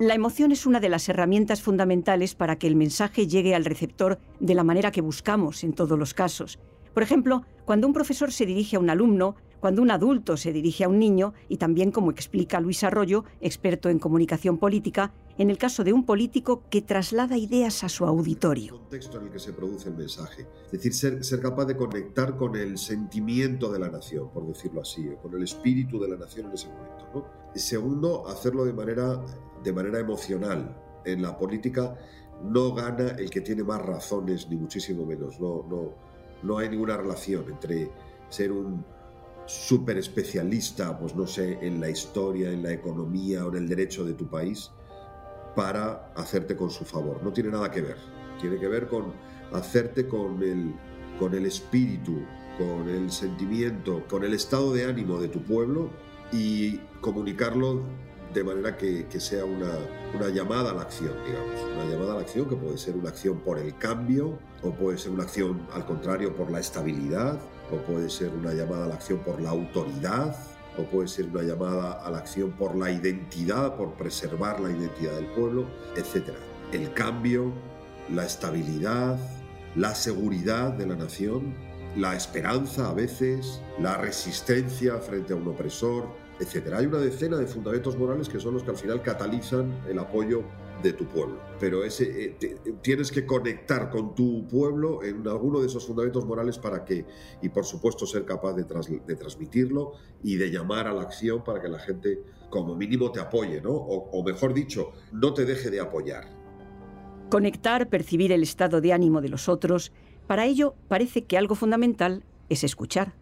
La 0.00 0.14
emoción 0.14 0.52
es 0.52 0.64
una 0.64 0.78
de 0.78 0.88
las 0.88 1.08
herramientas 1.08 1.60
fundamentales 1.60 2.36
para 2.36 2.56
que 2.56 2.68
el 2.68 2.76
mensaje 2.76 3.26
llegue 3.26 3.56
al 3.56 3.64
receptor 3.64 4.20
de 4.38 4.54
la 4.54 4.62
manera 4.62 4.92
que 4.92 5.00
buscamos 5.00 5.64
en 5.64 5.72
todos 5.72 5.98
los 5.98 6.14
casos. 6.14 6.60
Por 6.94 7.02
ejemplo, 7.02 7.42
cuando 7.64 7.88
un 7.88 7.92
profesor 7.92 8.30
se 8.30 8.46
dirige 8.46 8.76
a 8.76 8.78
un 8.78 8.90
alumno, 8.90 9.34
cuando 9.58 9.82
un 9.82 9.90
adulto 9.90 10.36
se 10.36 10.52
dirige 10.52 10.84
a 10.84 10.88
un 10.88 11.00
niño 11.00 11.34
y 11.48 11.56
también, 11.56 11.90
como 11.90 12.12
explica 12.12 12.60
Luis 12.60 12.84
Arroyo, 12.84 13.24
experto 13.40 13.88
en 13.88 13.98
comunicación 13.98 14.56
política, 14.58 15.12
en 15.36 15.50
el 15.50 15.58
caso 15.58 15.82
de 15.82 15.92
un 15.92 16.06
político 16.06 16.62
que 16.70 16.80
traslada 16.80 17.36
ideas 17.36 17.82
a 17.82 17.88
su 17.88 18.04
auditorio. 18.04 18.74
El 18.74 18.80
contexto 18.80 19.18
en 19.18 19.26
el 19.26 19.32
que 19.32 19.40
se 19.40 19.52
produce 19.52 19.88
el 19.88 19.96
mensaje. 19.96 20.46
Es 20.66 20.72
decir, 20.72 20.94
ser, 20.94 21.40
capaz 21.40 21.64
de 21.64 21.76
conectar 21.76 22.36
con 22.36 22.54
el 22.54 22.78
sentimiento 22.78 23.72
de 23.72 23.80
la 23.80 23.88
nación, 23.88 24.30
por 24.30 24.46
decirlo 24.46 24.82
así, 24.82 25.08
con 25.20 25.34
el 25.34 25.42
espíritu 25.42 25.98
de 26.00 26.08
la 26.08 26.16
nación 26.16 26.46
en 26.46 26.52
ese 26.52 26.68
momento. 26.68 27.08
¿no? 27.14 27.24
Segundo, 27.54 28.28
hacerlo 28.28 28.64
de 28.64 28.72
manera, 28.72 29.24
de 29.62 29.72
manera 29.72 29.98
emocional. 29.98 30.76
En 31.04 31.22
la 31.22 31.36
política 31.36 31.96
no 32.42 32.74
gana 32.74 33.10
el 33.18 33.30
que 33.30 33.40
tiene 33.40 33.62
más 33.64 33.80
razones, 33.82 34.48
ni 34.48 34.56
muchísimo 34.56 35.04
menos. 35.04 35.40
No, 35.40 35.64
no, 35.68 35.94
no 36.42 36.58
hay 36.58 36.68
ninguna 36.68 36.96
relación 36.96 37.44
entre 37.48 37.90
ser 38.28 38.52
un 38.52 38.84
súper 39.46 39.96
especialista, 39.96 40.98
pues 40.98 41.14
no 41.14 41.26
sé, 41.26 41.58
en 41.62 41.80
la 41.80 41.88
historia, 41.88 42.50
en 42.50 42.62
la 42.62 42.72
economía 42.72 43.46
o 43.46 43.48
en 43.48 43.56
el 43.56 43.68
derecho 43.68 44.04
de 44.04 44.12
tu 44.12 44.28
país, 44.28 44.70
para 45.56 46.12
hacerte 46.14 46.54
con 46.54 46.70
su 46.70 46.84
favor. 46.84 47.22
No 47.22 47.32
tiene 47.32 47.50
nada 47.50 47.70
que 47.70 47.80
ver. 47.80 47.96
Tiene 48.40 48.58
que 48.58 48.68
ver 48.68 48.88
con 48.88 49.12
hacerte 49.52 50.06
con 50.06 50.42
el, 50.42 50.74
con 51.18 51.34
el 51.34 51.46
espíritu, 51.46 52.20
con 52.58 52.88
el 52.88 53.10
sentimiento, 53.10 54.04
con 54.08 54.22
el 54.22 54.34
estado 54.34 54.72
de 54.74 54.84
ánimo 54.84 55.18
de 55.18 55.28
tu 55.28 55.42
pueblo 55.42 55.90
y 56.30 56.76
comunicarlo 57.00 57.82
de 58.38 58.44
manera 58.44 58.76
que, 58.76 59.20
sea 59.20 59.44
una, 59.44 59.70
una, 60.14 60.28
llamada 60.28 60.70
a 60.70 60.74
la 60.74 60.82
acción, 60.82 61.12
digamos. 61.26 61.60
Una 61.74 61.84
llamada 61.90 62.12
a 62.12 62.16
la 62.16 62.20
acción 62.22 62.48
que 62.48 62.56
puede 62.56 62.78
ser 62.78 62.96
una 62.96 63.08
acción 63.08 63.40
por 63.40 63.58
el 63.58 63.76
cambio, 63.76 64.38
o 64.62 64.70
puede 64.72 64.96
ser 64.98 65.12
una 65.12 65.24
acción 65.24 65.66
al 65.72 65.84
contrario 65.84 66.34
por 66.36 66.50
la 66.50 66.60
estabilidad, 66.60 67.38
o 67.72 67.76
puede 67.78 68.08
ser 68.08 68.30
una 68.30 68.52
llamada 68.52 68.84
a 68.84 68.88
la 68.88 68.94
acción 68.94 69.18
por 69.20 69.40
la 69.40 69.50
autoridad, 69.50 70.36
o 70.78 70.84
puede 70.84 71.08
ser 71.08 71.26
una 71.26 71.42
llamada 71.42 71.92
a 72.04 72.10
la 72.10 72.18
acción 72.18 72.52
por 72.52 72.76
la 72.76 72.90
identidad, 72.90 73.76
por 73.76 73.94
preservar 73.94 74.60
la 74.60 74.70
identidad 74.70 75.14
del 75.14 75.26
pueblo, 75.26 75.66
etc. 75.96 76.30
El 76.72 76.92
cambio, 76.92 77.52
la 78.14 78.24
estabilidad, 78.24 79.18
la 79.74 79.94
seguridad 79.94 80.72
de 80.72 80.86
la 80.86 80.94
nación, 80.94 81.54
la 81.96 82.14
esperanza 82.14 82.90
a 82.90 82.94
veces, 82.94 83.60
la 83.80 83.96
resistencia 83.96 84.98
frente 84.98 85.32
a 85.32 85.36
un 85.36 85.48
opresor, 85.48 86.06
etc. 86.40 86.74
Hay 86.74 86.86
una 86.86 86.98
decena 86.98 87.36
de 87.36 87.46
fundamentos 87.46 87.96
morales 87.96 88.28
que 88.28 88.40
son 88.40 88.54
los 88.54 88.62
que 88.62 88.70
al 88.70 88.76
final 88.76 89.02
catalizan 89.02 89.82
el 89.88 89.98
apoyo 89.98 90.44
de 90.82 90.92
tu 90.92 91.06
pueblo. 91.06 91.38
Pero 91.58 91.84
ese, 91.84 92.36
eh, 92.40 92.56
tienes 92.82 93.10
que 93.10 93.26
conectar 93.26 93.90
con 93.90 94.14
tu 94.14 94.46
pueblo 94.46 95.02
en 95.02 95.26
alguno 95.26 95.60
de 95.60 95.66
esos 95.66 95.86
fundamentos 95.86 96.24
morales 96.24 96.58
para 96.58 96.84
que, 96.84 97.04
y 97.42 97.48
por 97.48 97.64
supuesto 97.64 98.06
ser 98.06 98.24
capaz 98.24 98.52
de, 98.54 98.64
de 98.64 99.16
transmitirlo 99.16 99.92
y 100.22 100.36
de 100.36 100.50
llamar 100.50 100.86
a 100.86 100.92
la 100.92 101.02
acción 101.02 101.42
para 101.42 101.60
que 101.60 101.68
la 101.68 101.80
gente 101.80 102.22
como 102.50 102.74
mínimo 102.74 103.10
te 103.10 103.20
apoye, 103.20 103.60
¿no? 103.60 103.72
o 103.72 104.22
mejor 104.24 104.54
dicho, 104.54 104.92
no 105.12 105.34
te 105.34 105.44
deje 105.44 105.70
de 105.70 105.80
apoyar. 105.80 106.24
Conectar, 107.28 107.90
percibir 107.90 108.32
el 108.32 108.42
estado 108.42 108.80
de 108.80 108.94
ánimo 108.94 109.20
de 109.20 109.28
los 109.28 109.50
otros, 109.50 109.92
para 110.26 110.46
ello 110.46 110.74
parece 110.88 111.24
que 111.24 111.36
algo 111.36 111.54
fundamental 111.54 112.24
es 112.48 112.64
escuchar. 112.64 113.12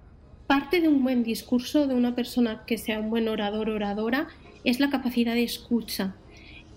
Parte 0.46 0.80
de 0.80 0.86
un 0.86 1.02
buen 1.02 1.24
discurso 1.24 1.88
de 1.88 1.94
una 1.96 2.14
persona 2.14 2.62
que 2.68 2.78
sea 2.78 3.00
un 3.00 3.10
buen 3.10 3.26
orador 3.26 3.68
oradora 3.68 4.28
es 4.62 4.78
la 4.78 4.90
capacidad 4.90 5.34
de 5.34 5.42
escucha, 5.42 6.14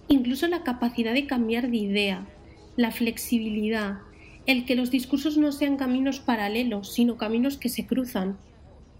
incluso 0.07 0.47
la 0.47 0.63
capacidad 0.63 1.13
de 1.13 1.27
cambiar 1.27 1.69
de 1.69 1.77
idea, 1.77 2.25
la 2.77 2.89
flexibilidad, 2.89 3.99
el 4.47 4.65
que 4.65 4.75
los 4.75 4.89
discursos 4.89 5.37
no 5.37 5.51
sean 5.51 5.77
caminos 5.77 6.19
paralelos, 6.19 6.91
sino 6.91 7.17
caminos 7.17 7.57
que 7.57 7.69
se 7.69 7.85
cruzan. 7.85 8.37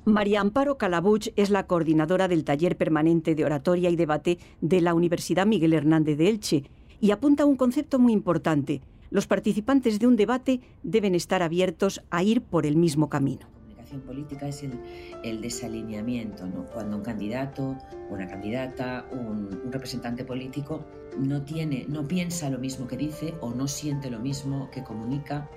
María 0.06 0.40
Amparo 0.40 0.78
Calabuch 0.78 1.30
es 1.36 1.50
la 1.50 1.66
coordinadora 1.66 2.28
del 2.28 2.44
taller 2.44 2.78
permanente 2.78 3.34
de 3.34 3.46
oratoria 3.46 3.90
y 3.90 3.96
debate 3.96 4.38
de 4.62 4.82
la 4.82 4.94
Universidad 4.94 5.48
Miguel 5.48 5.74
Hernández 5.74 6.20
de 6.20 6.30
Elche 6.30 6.64
y 7.02 7.10
apunta 7.10 7.46
un 7.46 7.56
concepto 7.56 7.98
muy 7.98 8.14
importante. 8.14 8.82
Los 9.10 9.26
participantes 9.26 9.98
de 9.98 10.06
un 10.06 10.16
debate 10.16 10.60
deben 10.84 11.16
estar 11.16 11.42
abiertos 11.42 12.04
a 12.12 12.22
ir 12.22 12.42
por 12.42 12.68
el 12.68 12.76
mismo 12.76 13.10
camino 13.10 13.59
política 13.98 14.48
es 14.48 14.64
el, 14.64 15.42
desalineamiento, 15.42 16.48
¿no? 16.48 16.66
cuando 16.68 16.98
un 16.98 17.04
candidato, 17.04 17.78
una 18.10 18.28
candidata, 18.28 19.06
un, 19.12 19.62
un, 19.66 19.72
representante 19.72 20.24
político 20.24 20.86
no, 21.18 21.42
tiene, 21.44 21.86
no 21.88 22.08
piensa 22.08 22.50
lo 22.50 22.60
mismo 22.60 22.88
que 22.88 22.98
dice 22.98 23.34
o 23.42 23.52
no 23.52 23.68
siente 23.68 24.10
lo 24.10 24.20
mismo 24.20 24.70
que 24.72 24.84
comunica, 24.84 25.50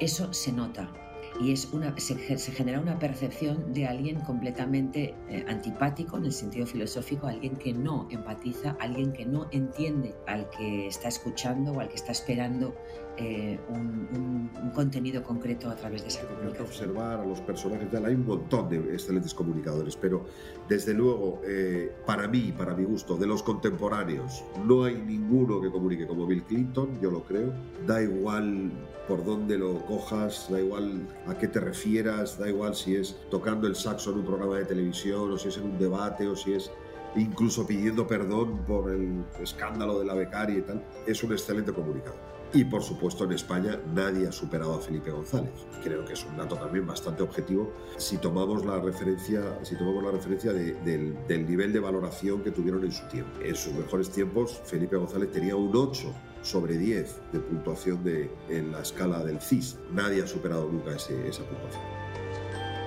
eso 0.00 0.32
se 0.32 0.52
nota 0.52 0.92
y 1.40 1.52
es 1.52 1.68
una, 1.72 1.94
se, 1.98 2.16
genera 2.16 2.80
una 2.80 2.98
percepción 2.98 3.72
de 3.72 3.86
alguien 3.86 4.20
completamente 4.20 5.14
eh, 5.28 5.44
antipático 5.48 6.18
en 6.18 6.26
el 6.26 6.32
sentido 6.32 6.66
filosófico, 6.66 7.26
alguien 7.26 7.56
que 7.56 7.72
no 7.72 8.06
empatiza, 8.10 8.76
alguien 8.80 9.12
que 9.12 9.24
no 9.24 9.48
entiende 9.50 10.14
al 10.26 10.48
que 10.50 10.86
está 10.86 11.08
escuchando 11.08 11.72
o 11.72 11.80
al 11.80 11.88
que 11.88 11.96
está 11.96 12.12
esperando 12.12 12.74
eh, 13.18 13.58
un, 13.68 14.50
contenido 14.74 15.22
concreto 15.22 15.68
a 15.68 15.76
través 15.76 16.02
de 16.02 16.08
esa 16.08 16.26
comunicación. 16.26 16.66
observar 16.66 17.20
a 17.20 17.26
los 17.26 17.40
personajes, 17.40 17.90
tal. 17.90 18.06
hay 18.06 18.14
un 18.14 18.24
montón 18.24 18.70
de 18.70 18.78
excelentes 18.94 19.34
comunicadores, 19.34 19.96
pero 19.96 20.24
desde 20.66 20.94
luego, 20.94 21.42
eh, 21.44 21.92
para 22.06 22.26
mí, 22.26 22.54
para 22.56 22.74
mi 22.74 22.84
gusto, 22.84 23.16
de 23.16 23.26
los 23.26 23.42
contemporáneos, 23.42 24.44
no 24.66 24.84
hay 24.84 24.96
ninguno 24.96 25.60
que 25.60 25.70
comunique 25.70 26.06
como 26.06 26.26
Bill 26.26 26.42
Clinton, 26.44 26.98
yo 27.02 27.10
lo 27.10 27.22
creo. 27.22 27.52
Da 27.86 28.02
igual 28.02 28.70
por 29.06 29.24
dónde 29.24 29.58
lo 29.58 29.84
cojas, 29.84 30.48
da 30.50 30.60
igual 30.60 31.06
a 31.26 31.36
qué 31.36 31.48
te 31.48 31.60
refieras, 31.60 32.38
da 32.38 32.48
igual 32.48 32.74
si 32.74 32.96
es 32.96 33.16
tocando 33.30 33.66
el 33.66 33.76
saxo 33.76 34.12
en 34.12 34.18
un 34.18 34.24
programa 34.24 34.56
de 34.56 34.64
televisión 34.64 35.32
o 35.32 35.36
si 35.36 35.48
es 35.48 35.58
en 35.58 35.64
un 35.64 35.78
debate 35.78 36.26
o 36.26 36.34
si 36.34 36.54
es 36.54 36.70
incluso 37.14 37.66
pidiendo 37.66 38.06
perdón 38.06 38.64
por 38.66 38.90
el 38.90 39.22
escándalo 39.40 39.98
de 39.98 40.06
la 40.06 40.14
becaria 40.14 40.58
y 40.58 40.62
tal, 40.62 40.82
es 41.06 41.22
un 41.22 41.32
excelente 41.32 41.72
comunicador. 41.72 42.31
Y 42.54 42.64
por 42.64 42.82
supuesto 42.82 43.24
en 43.24 43.32
España 43.32 43.80
nadie 43.94 44.28
ha 44.28 44.32
superado 44.32 44.74
a 44.74 44.80
Felipe 44.80 45.10
González. 45.10 45.52
Creo 45.82 46.04
que 46.04 46.12
es 46.12 46.24
un 46.26 46.36
dato 46.36 46.56
también 46.56 46.86
bastante 46.86 47.22
objetivo 47.22 47.72
si 47.96 48.18
tomamos 48.18 48.64
la 48.66 48.78
referencia, 48.78 49.58
si 49.62 49.76
tomamos 49.76 50.04
la 50.04 50.10
referencia 50.10 50.52
del, 50.52 51.16
nivel 51.28 51.72
de 51.72 51.80
valoración 51.80 52.42
que 52.42 52.50
tuvieron 52.50 52.84
en 52.84 52.92
su 52.92 53.06
tiempo. 53.08 53.40
En 53.42 53.56
sus 53.56 53.72
mejores 53.72 54.10
tiempos 54.10 54.60
Felipe 54.64 54.96
González 54.96 55.32
tenía 55.32 55.56
un 55.56 55.74
8 55.74 56.12
sobre 56.42 56.76
10 56.76 57.20
de 57.32 57.40
puntuación 57.40 58.04
de, 58.04 58.30
en 58.50 58.70
la 58.72 58.82
escala 58.82 59.24
del 59.24 59.40
CIS. 59.40 59.78
Nadie 59.92 60.22
ha 60.22 60.26
superado 60.26 60.68
nunca 60.70 60.94
esa 60.94 61.44
puntuación. 61.44 61.82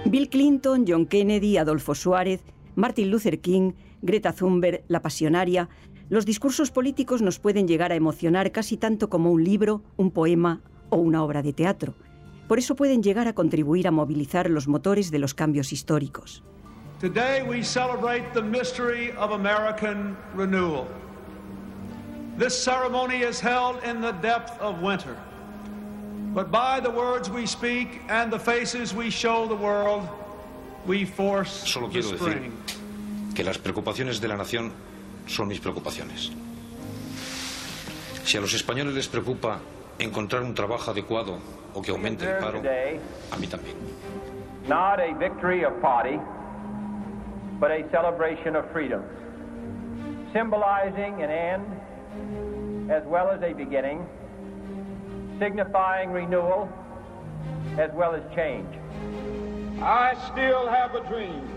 Bill 0.06 0.30
Clinton, 0.30 0.86
John 0.88 1.08
Kennedy, 1.08 1.58
Adolfo 1.58 1.96
Suárez, 1.96 2.42
Martin 2.76 3.10
Luther 3.10 3.40
King, 3.40 3.72
Greta 4.04 4.34
Thunberg, 4.34 4.84
La 4.88 5.02
Pasionaria, 5.02 5.70
los 6.10 6.26
discursos 6.26 6.72
políticos 6.72 7.22
nos 7.22 7.40
pueden 7.40 7.68
llegar 7.68 7.92
a 7.92 7.96
emocionar 7.96 8.52
casi 8.52 8.78
tanto 8.78 9.10
como 9.10 9.32
un 9.32 9.44
libro, 9.44 9.82
un 9.98 10.12
poema 10.12 10.62
o 10.90 10.98
una 10.98 11.24
obra 11.24 11.42
de 11.42 11.54
teatro. 11.54 11.96
Por 12.48 12.60
eso 12.60 12.76
pueden 12.76 13.02
llegar 13.02 13.28
a 13.28 13.34
contribuir 13.34 13.88
a 13.88 13.92
movilizar 13.92 14.50
los 14.50 14.68
motores 14.68 15.10
de 15.10 15.20
los 15.20 15.34
cambios 15.34 15.74
históricos. 15.74 16.44
Today 17.00 17.44
we 17.44 17.64
celebrate 17.64 18.24
the 18.34 18.42
mystery 18.42 19.12
of 19.18 19.32
American 19.32 20.16
renewal. 20.36 20.86
This 22.38 22.54
ceremony 22.54 23.24
is 23.24 23.42
held 23.42 23.84
in 23.84 24.02
the 24.02 24.14
depth 24.22 24.60
of 24.62 24.82
winter. 24.82 25.16
But 26.34 26.52
by 26.52 26.82
the 26.82 26.90
words 26.90 27.30
we 27.30 27.48
speak 27.48 28.02
and 28.10 28.32
the 28.32 28.40
faces 28.40 28.94
we 28.94 29.10
show 29.10 29.48
the 29.48 29.56
world, 29.56 30.08
we 30.86 31.06
force 31.06 31.66
Solo 31.66 31.90
quiero 31.90 32.12
decir 32.12 32.52
que 33.34 33.44
las 33.44 33.58
preocupaciones 33.58 34.22
de 34.22 34.28
la 34.28 34.38
nación 34.38 34.72
son 35.28 35.48
mis 35.48 35.60
preocupaciones. 35.60 36.32
Si 38.24 38.38
a 38.38 38.42
los 38.42 38.54
españoles 38.54 38.94
les 38.94 39.08
preocupa 39.08 39.60
encontrar 40.00 40.42
un 40.44 40.54
trabajo 40.54 40.92
adecuado 40.92 41.40
o 41.74 41.82
que 41.82 41.92
aumente 41.92 42.26
el 42.26 42.38
paro, 42.38 42.62
a 43.32 43.38
mí 43.38 43.48
también. 43.48 43.76
Not 44.68 45.00
a 45.00 45.14
victory 45.14 45.64
of 45.64 45.80
party, 45.82 46.20
but 47.60 47.70
a 47.72 47.88
celebration 47.92 48.56
of 48.56 48.66
freedom, 48.72 49.04
symbolizing 50.34 51.22
an 51.22 51.30
end 51.30 52.92
as 52.92 53.04
well 53.06 53.30
as 53.30 53.42
a 53.44 53.54
beginning, 53.54 54.06
signifying 55.40 56.12
renewal 56.12 56.68
as 57.78 57.92
well 57.94 58.16
as 58.16 58.24
change. 58.36 58.68
I 59.82 60.16
still 60.32 60.68
have 60.68 60.96
a 60.96 61.08
dream. 61.08 61.55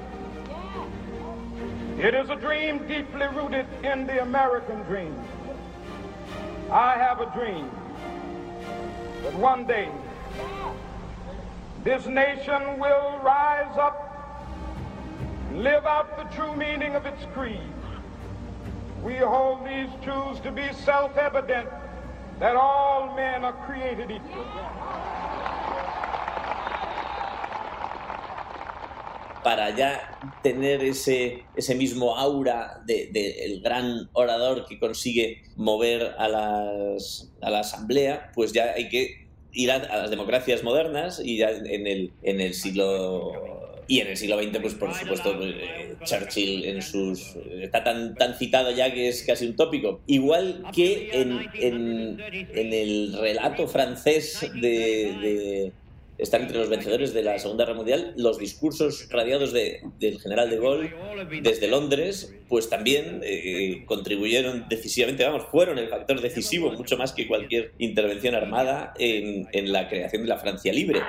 It 1.99 2.15
is 2.15 2.31
a 2.31 2.37
dream 2.37 2.87
deeply 2.87 3.27
rooted 3.35 3.67
in 3.83 4.07
the 4.07 4.23
American 4.23 4.83
dream. 4.85 5.21
I 6.71 6.93
have 6.93 7.21
a 7.21 7.29
dream 7.37 7.69
that 9.25 9.35
one 9.35 9.67
day 9.67 9.89
this 11.83 12.07
nation 12.07 12.79
will 12.79 13.19
rise 13.25 13.77
up 13.77 14.47
and 15.51 15.65
live 15.65 15.87
out 15.87 16.17
the 16.17 16.37
true 16.37 16.55
meaning 16.55 16.95
of 16.95 17.05
its 17.05 17.25
creed. 17.35 17.61
We 19.03 19.17
hold 19.17 19.67
these 19.67 19.91
truths 20.05 20.39
to 20.43 20.53
be 20.53 20.73
self-evident 20.85 21.69
that 22.39 22.55
all 22.55 23.17
men 23.17 23.43
are 23.43 23.55
created 23.67 24.13
equal. 24.13 24.47
Para 29.43 29.75
ya 29.77 30.19
tener 30.43 30.83
ese, 30.83 31.45
ese 31.57 31.75
mismo 31.75 32.17
aura 32.17 32.83
del 32.87 33.13
de, 33.13 33.61
gran 33.63 34.09
orador 34.13 34.67
que 34.67 34.79
consigue 34.79 35.43
mover 35.57 36.15
a, 36.19 36.29
las, 36.29 37.33
a 37.41 37.51
la 37.51 37.61
asamblea, 37.61 38.31
pues 38.35 38.53
ya 38.53 38.73
hay 38.73 38.89
que 38.89 39.29
ir 39.53 39.71
a, 39.71 39.79
las 39.79 40.11
democracias 40.11 40.63
modernas 40.63 41.21
y 41.23 41.39
ya 41.39 41.51
en 41.51 41.87
el, 41.87 42.13
en 42.23 42.41
el 42.41 42.55
siglo 42.55 43.33
y 43.91 44.01
en 44.01 44.09
el 44.09 44.17
siglo 44.19 44.41
XX, 44.41 44.59
pues 44.61 44.75
por 44.75 44.95
supuesto, 44.95 45.35
pues, 45.39 45.55
eh, 45.57 45.97
Churchill 46.05 46.67
en 46.67 46.83
sus 46.83 47.37
está 47.63 47.83
tan, 47.83 48.15
tan 48.15 48.35
citado 48.35 48.71
ya 48.71 48.93
que 48.93 49.09
es 49.09 49.23
casi 49.23 49.47
un 49.47 49.57
tópico. 49.57 50.01
Igual 50.07 50.63
que 50.75 51.09
en, 51.13 51.49
en 51.55 52.73
el 52.73 53.17
relato 53.19 53.67
francés 53.67 54.47
de, 54.61 55.73
estar 56.19 56.41
entre 56.41 56.59
los 56.59 56.69
vencedores 56.69 57.15
de 57.15 57.23
la 57.23 57.39
Segunda 57.39 57.65
Guerra 57.65 57.77
Mundial, 57.77 58.13
los 58.17 58.39
discursos 58.39 59.09
radiados 59.11 59.53
de, 59.53 59.81
del 59.99 60.21
general 60.21 60.51
de 60.51 60.59
Gaulle 60.59 60.95
desde 61.43 61.69
Londres, 61.69 62.35
pues 62.49 62.69
también 62.69 63.21
eh, 63.23 63.85
contribuyeron 63.87 64.67
decisivamente, 64.69 65.25
vamos, 65.25 65.47
fueron 65.51 65.79
el 65.79 65.89
factor 65.89 66.21
decisivo, 66.21 66.73
mucho 66.73 66.97
más 66.97 67.13
que 67.13 67.27
cualquier 67.29 67.73
intervención 67.79 68.35
armada 68.35 68.93
en, 68.99 69.49
en 69.53 69.73
la 69.73 69.89
creación 69.89 70.23
de 70.23 70.29
la 70.29 70.39
Francia 70.39 70.73
libre. 70.73 71.03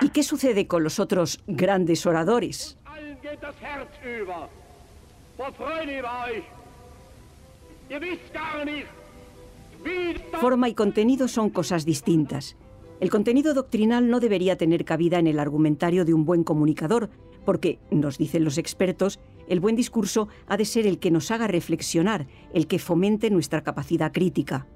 ¿Y 0.00 0.08
qué 0.10 0.22
sucede 0.22 0.66
con 0.66 0.82
los 0.82 0.98
otros 0.98 1.40
grandes 1.46 2.06
oradores? 2.06 2.78
Forma 10.40 10.68
y 10.68 10.74
contenido 10.74 11.28
son 11.28 11.50
cosas 11.50 11.84
distintas. 11.84 12.56
El 12.98 13.10
contenido 13.10 13.52
doctrinal 13.52 14.08
no 14.08 14.20
debería 14.20 14.56
tener 14.56 14.86
cabida 14.86 15.18
en 15.18 15.26
el 15.26 15.38
argumentario 15.38 16.06
de 16.06 16.14
un 16.14 16.24
buen 16.24 16.44
comunicador, 16.44 17.10
porque, 17.44 17.78
nos 17.90 18.16
dicen 18.16 18.42
los 18.42 18.56
expertos, 18.56 19.20
el 19.48 19.60
buen 19.60 19.76
discurso 19.76 20.28
ha 20.46 20.56
de 20.56 20.64
ser 20.64 20.86
el 20.86 20.98
que 20.98 21.10
nos 21.10 21.30
haga 21.30 21.46
reflexionar, 21.46 22.26
el 22.54 22.66
que 22.66 22.78
fomente 22.78 23.30
nuestra 23.30 23.62
capacidad 23.62 24.12
crítica. 24.12 24.66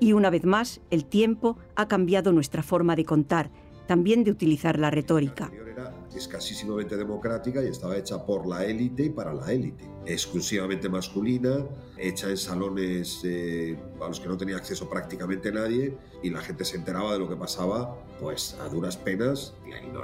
Y 0.00 0.12
una 0.12 0.28
vez 0.28 0.44
más, 0.44 0.82
el 0.90 1.06
tiempo 1.06 1.56
ha 1.74 1.88
cambiado 1.88 2.30
nuestra 2.30 2.62
forma 2.62 2.94
de 2.94 3.06
contar, 3.06 3.50
también 3.86 4.24
de 4.24 4.30
utilizar 4.30 4.78
la 4.78 4.90
retórica. 4.90 5.50
Era 5.52 5.94
escasísimamente 6.14 6.96
democrática 6.96 7.62
y 7.62 7.68
estaba 7.68 7.96
hecha 7.96 8.24
por 8.24 8.46
la 8.46 8.64
élite 8.64 9.04
y 9.04 9.10
para 9.10 9.34
la 9.34 9.52
élite. 9.52 9.88
Exclusivamente 10.06 10.88
masculina, 10.88 11.66
hecha 11.98 12.30
en 12.30 12.36
salones 12.36 13.20
eh, 13.24 13.78
a 14.00 14.08
los 14.08 14.20
que 14.20 14.28
no 14.28 14.36
tenía 14.36 14.56
acceso 14.56 14.88
prácticamente 14.88 15.52
nadie 15.52 15.96
y 16.22 16.30
la 16.30 16.40
gente 16.40 16.64
se 16.64 16.76
enteraba 16.76 17.12
de 17.12 17.18
lo 17.18 17.28
que 17.28 17.36
pasaba, 17.36 17.96
pues 18.20 18.56
a 18.60 18.68
duras 18.68 18.96
penas. 18.96 19.54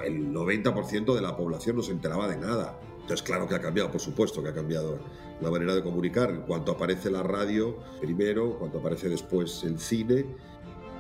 El 0.05 0.33
90% 0.33 1.15
de 1.15 1.21
la 1.21 1.37
población 1.37 1.77
no 1.77 1.83
se 1.83 1.93
enteraba 1.93 2.29
de 2.29 2.37
nada. 2.37 2.79
Entonces, 3.01 3.23
claro 3.23 3.49
que 3.49 3.55
ha 3.55 3.61
cambiado, 3.61 3.91
por 3.91 4.01
supuesto 4.01 4.43
que 4.43 4.51
ha 4.51 4.55
cambiado 4.55 4.99
la 5.41 5.51
manera 5.51 5.75
de 5.75 5.83
comunicar. 5.83 6.31
En 6.31 6.43
cuanto 6.43 6.73
aparece 6.73 7.11
la 7.11 7.23
radio, 7.23 7.77
primero, 8.01 8.59
cuando 8.59 8.79
aparece 8.79 9.09
después 9.09 9.65
el 9.65 9.79
cine, 9.79 10.25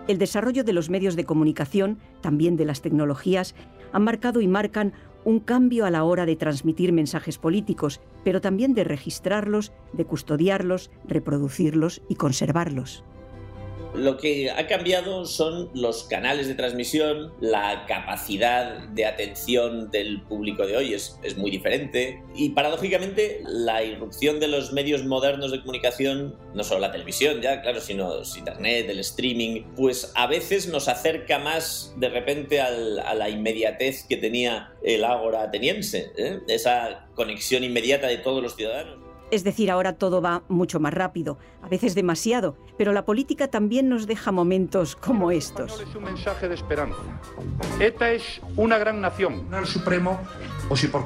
el 0.08 0.18
desarrollo 0.18 0.64
de 0.64 0.72
los 0.72 0.90
medios 0.90 1.16
de 1.16 1.24
comunicación, 1.24 1.98
también 2.20 2.56
de 2.56 2.64
las 2.64 2.82
tecnologías, 2.82 3.54
han 3.92 4.04
marcado 4.04 4.40
y 4.40 4.48
marcan 4.48 4.92
un 5.24 5.38
cambio 5.38 5.84
a 5.84 5.90
la 5.90 6.04
hora 6.04 6.26
de 6.26 6.36
transmitir 6.36 6.92
mensajes 6.92 7.38
políticos, 7.38 8.00
pero 8.24 8.40
también 8.40 8.74
de 8.74 8.84
registrarlos, 8.84 9.72
de 9.92 10.04
custodiarlos, 10.04 10.90
reproducirlos 11.06 12.02
y 12.08 12.16
conservarlos. 12.16 13.04
Lo 13.94 14.16
que 14.16 14.50
ha 14.50 14.66
cambiado 14.66 15.26
son 15.26 15.70
los 15.74 16.04
canales 16.04 16.48
de 16.48 16.54
transmisión, 16.54 17.32
la 17.40 17.84
capacidad 17.86 18.78
de 18.88 19.04
atención 19.04 19.90
del 19.90 20.22
público 20.22 20.66
de 20.66 20.76
hoy 20.76 20.94
es, 20.94 21.18
muy 21.36 21.50
diferente 21.50 22.22
y 22.34 22.50
paradójicamente 22.50 23.42
la 23.44 23.82
irrupción 23.82 24.40
de 24.40 24.48
los 24.48 24.72
medios 24.72 25.04
modernos 25.04 25.50
de 25.50 25.60
comunicación, 25.60 26.36
no 26.54 26.64
solo 26.64 26.80
la 26.80 26.92
televisión 26.92 27.40
ya, 27.40 27.62
claro, 27.62 27.80
sino 27.80 28.22
internet, 28.36 28.86
el 28.88 28.98
streaming, 29.00 29.62
pues 29.76 30.12
a 30.14 30.26
veces 30.26 30.68
nos 30.68 30.88
acerca 30.88 31.38
más 31.38 31.94
de 31.96 32.08
repente 32.08 32.60
a 32.60 33.14
la 33.14 33.28
inmediatez 33.28 34.04
que 34.08 34.16
tenía 34.16 34.72
el 34.82 35.04
ágora 35.04 35.42
ateniense, 35.42 36.12
¿eh? 36.16 36.40
esa 36.48 37.08
conexión 37.14 37.64
inmediata 37.64 38.06
de 38.06 38.18
todos 38.18 38.42
los 38.42 38.56
ciudadanos. 38.56 39.11
Es 39.32 39.44
decir, 39.44 39.70
ahora 39.70 39.94
todo 39.94 40.20
va 40.20 40.42
mucho 40.48 40.78
más 40.78 40.92
rápido, 40.92 41.38
a 41.62 41.68
veces 41.68 41.94
demasiado, 41.94 42.58
pero 42.76 42.92
la 42.92 43.06
política 43.06 43.48
también 43.48 43.88
nos 43.88 44.06
deja 44.06 44.30
momentos 44.30 44.94
como 44.94 45.30
estos. 45.30 45.80
Es 45.80 45.94
un 45.94 46.04
mensaje 46.04 46.50
de 46.50 46.54
esperanza. 46.54 46.98
Esta 47.80 48.10
es 48.10 48.42
una 48.56 48.76
gran 48.76 49.00
nación. 49.00 49.48
El 49.50 49.64
Supremo, 49.64 50.20
o 50.68 50.76
si 50.76 50.88
por 50.88 51.04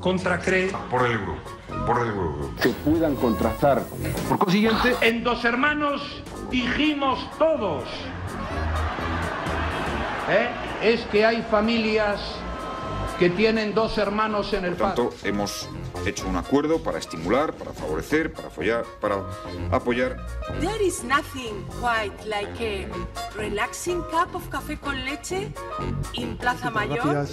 contracree... 0.00 0.72
Por 0.90 1.06
el 1.06 1.18
grupo, 1.18 1.40
por 1.86 2.04
el 2.04 2.12
grupo. 2.12 2.50
Que 2.60 2.70
puedan 2.70 3.14
contrastar. 3.14 3.84
Por 4.28 4.38
consiguiente... 4.38 4.96
En 5.00 5.22
Dos 5.22 5.44
Hermanos 5.44 6.02
dijimos 6.50 7.30
todos. 7.38 7.84
¿eh? 10.28 10.48
Es 10.82 11.02
que 11.12 11.24
hay 11.24 11.42
familias 11.42 12.20
que 13.20 13.28
tienen 13.28 13.74
dos 13.74 13.98
hermanos 13.98 14.54
en 14.54 14.64
el 14.64 14.76
Por 14.76 14.94
tanto, 14.94 15.10
hemos 15.24 15.68
hecho 16.06 16.26
un 16.26 16.36
acuerdo 16.36 16.82
para 16.82 16.98
estimular, 16.98 17.52
para 17.52 17.74
favorecer, 17.74 18.32
para 18.32 18.48
apoyar, 18.48 18.84
para 18.98 19.26
apoyar. 19.70 20.16
There 20.58 20.82
is 20.82 21.04
nothing 21.04 21.66
quite 21.82 22.16
like 22.26 22.58
a 22.58 22.88
relaxing 23.36 24.00
cup 24.04 24.34
of 24.34 24.48
café 24.48 24.78
con 24.78 25.04
leche 25.04 25.52
in 26.14 26.38
Plaza 26.38 26.70
Mayor. 26.70 27.26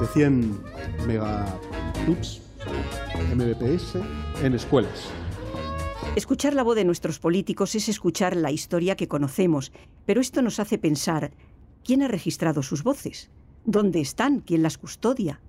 De 0.00 0.06
100 0.06 0.64
megatubs 1.06 2.40
Mbps 3.34 3.96
en 4.42 4.54
escuelas. 4.54 5.10
Escuchar 6.16 6.54
la 6.54 6.62
voz 6.62 6.74
de 6.74 6.86
nuestros 6.86 7.18
políticos 7.18 7.74
es 7.74 7.90
escuchar 7.90 8.34
la 8.34 8.50
historia 8.50 8.96
que 8.96 9.08
conocemos, 9.08 9.72
pero 10.06 10.22
esto 10.22 10.40
nos 10.40 10.58
hace 10.58 10.78
pensar, 10.78 11.32
¿quién 11.84 12.02
ha 12.02 12.08
registrado 12.08 12.62
sus 12.62 12.82
voces? 12.82 13.30
¿Dónde 13.70 14.00
están? 14.00 14.40
¿Quién 14.40 14.62
las 14.62 14.78
custodia? 14.78 15.40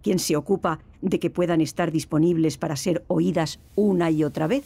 ¿Quién 0.00 0.20
se 0.20 0.36
ocupa 0.36 0.78
de 1.00 1.18
que 1.18 1.28
puedan 1.28 1.60
estar 1.60 1.90
disponibles 1.90 2.56
para 2.56 2.76
ser 2.76 3.02
oídas 3.08 3.58
una 3.74 4.12
y 4.12 4.22
otra 4.22 4.46
vez? 4.46 4.62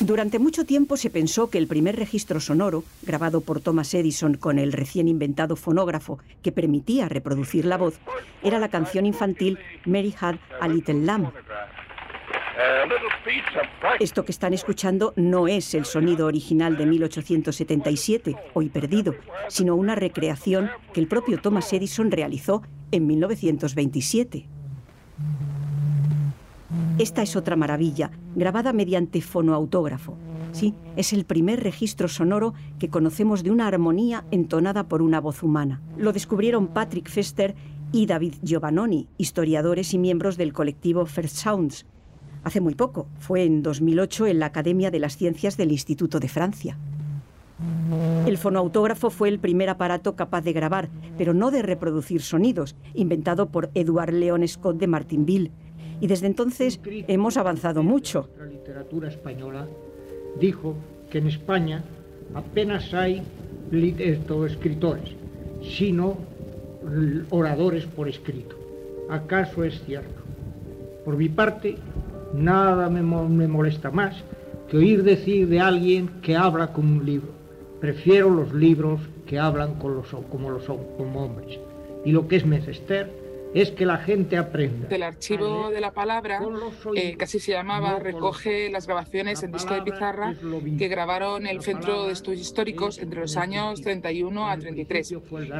Durante 0.00 0.38
mucho 0.38 0.66
tiempo 0.66 0.98
se 0.98 1.08
pensó 1.08 1.48
que 1.48 1.56
el 1.56 1.66
primer 1.66 1.96
registro 1.96 2.40
sonoro, 2.40 2.84
grabado 3.00 3.40
por 3.40 3.60
Thomas 3.60 3.94
Edison 3.94 4.34
con 4.34 4.58
el 4.58 4.70
recién 4.70 5.08
inventado 5.08 5.56
fonógrafo 5.56 6.18
que 6.42 6.52
permitía 6.52 7.08
reproducir 7.08 7.64
la 7.64 7.78
voz, 7.78 8.00
era 8.42 8.58
la 8.58 8.68
canción 8.68 9.06
infantil 9.06 9.58
Mary 9.86 10.14
Had 10.20 10.36
a 10.60 10.68
Little 10.68 11.06
Lamb. 11.06 11.32
Esto 14.00 14.24
que 14.24 14.32
están 14.32 14.54
escuchando 14.54 15.12
no 15.16 15.48
es 15.48 15.74
el 15.74 15.84
sonido 15.84 16.26
original 16.26 16.76
de 16.76 16.86
1877, 16.86 18.36
hoy 18.54 18.68
perdido, 18.68 19.14
sino 19.48 19.74
una 19.74 19.94
recreación 19.94 20.70
que 20.92 21.00
el 21.00 21.08
propio 21.08 21.40
Thomas 21.40 21.72
Edison 21.72 22.10
realizó 22.10 22.62
en 22.92 23.06
1927. 23.06 24.46
Esta 26.98 27.22
es 27.22 27.36
otra 27.36 27.56
maravilla, 27.56 28.10
grabada 28.34 28.72
mediante 28.72 29.20
fonoautógrafo. 29.20 30.16
Sí, 30.52 30.74
es 30.96 31.12
el 31.12 31.26
primer 31.26 31.62
registro 31.62 32.08
sonoro 32.08 32.54
que 32.78 32.88
conocemos 32.88 33.42
de 33.42 33.50
una 33.50 33.66
armonía 33.66 34.24
entonada 34.30 34.88
por 34.88 35.02
una 35.02 35.20
voz 35.20 35.42
humana. 35.42 35.82
Lo 35.98 36.12
descubrieron 36.12 36.68
Patrick 36.68 37.10
Fester 37.10 37.54
y 37.92 38.06
David 38.06 38.34
Giovannoni, 38.42 39.08
historiadores 39.18 39.92
y 39.92 39.98
miembros 39.98 40.38
del 40.38 40.54
colectivo 40.54 41.04
First 41.04 41.36
Sounds, 41.36 41.86
hace 42.46 42.60
muy 42.60 42.76
poco. 42.76 43.08
Fue 43.18 43.42
en 43.42 43.60
2008 43.60 44.28
en 44.28 44.38
la 44.38 44.46
Academia 44.46 44.92
de 44.92 45.00
las 45.00 45.16
Ciencias 45.16 45.56
del 45.56 45.72
Instituto 45.72 46.20
de 46.20 46.28
Francia. 46.28 46.78
El 48.24 48.38
fonoautógrafo 48.38 49.10
fue 49.10 49.28
el 49.30 49.40
primer 49.40 49.68
aparato 49.68 50.14
capaz 50.14 50.42
de 50.42 50.52
grabar, 50.52 50.88
pero 51.18 51.34
no 51.34 51.50
de 51.50 51.62
reproducir 51.62 52.22
sonidos, 52.22 52.76
inventado 52.94 53.48
por 53.48 53.70
Edward 53.74 54.12
Leon 54.12 54.46
Scott 54.46 54.78
de 54.78 54.86
Martinville. 54.86 55.50
Y 56.00 56.06
desde 56.06 56.28
entonces 56.28 56.78
hemos 56.84 57.36
avanzado 57.36 57.82
mucho. 57.82 58.28
La 58.38 58.46
literatura 58.46 59.08
española 59.08 59.66
dijo 60.40 60.76
que 61.10 61.18
en 61.18 61.26
España 61.26 61.82
apenas 62.32 62.94
hay 62.94 63.24
escritores, 64.46 65.16
sino 65.76 66.16
oradores 67.30 67.86
por 67.86 68.08
escrito. 68.08 68.54
¿Acaso 69.10 69.64
es 69.64 69.82
cierto? 69.84 70.22
Por 71.04 71.16
mi 71.16 71.28
parte, 71.28 71.76
Nada 72.36 72.88
me, 72.90 73.02
me, 73.02 73.48
molesta 73.48 73.90
más 73.90 74.14
que 74.68 74.76
oír 74.76 75.02
decir 75.02 75.48
de 75.48 75.60
alguien 75.60 76.20
que 76.22 76.36
habla 76.36 76.72
como 76.72 76.98
un 76.98 77.06
libro. 77.06 77.28
Prefiero 77.80 78.30
los 78.30 78.52
libros 78.52 79.00
que 79.26 79.38
hablan 79.38 79.74
con 79.76 79.96
los, 79.96 80.08
como 80.30 80.50
los 80.50 80.64
como 80.64 81.24
hombres. 81.24 81.58
Y 82.04 82.12
lo 82.12 82.28
que 82.28 82.36
es 82.36 82.46
menester 82.46 83.10
es 83.54 83.70
que 83.70 83.86
la 83.86 83.96
gente 83.96 84.36
aprenda. 84.36 84.88
El 84.90 85.02
archivo 85.02 85.70
de 85.70 85.80
la 85.80 85.92
palabra, 85.92 86.40
eh, 86.94 87.16
casi 87.16 87.40
se 87.40 87.52
llamaba, 87.52 87.98
recoge 87.98 88.70
las 88.70 88.86
grabaciones 88.86 89.42
en 89.42 89.52
disco 89.52 89.72
de 89.72 89.82
pizarra 89.82 90.34
que 90.78 90.88
grabaron 90.88 91.46
el 91.46 91.62
Centro 91.62 92.06
de 92.06 92.12
Estudios 92.12 92.42
Históricos 92.42 92.98
entre 92.98 93.20
los 93.20 93.36
años 93.36 93.80
31 93.80 94.48
a 94.48 94.58
33, 94.58 95.14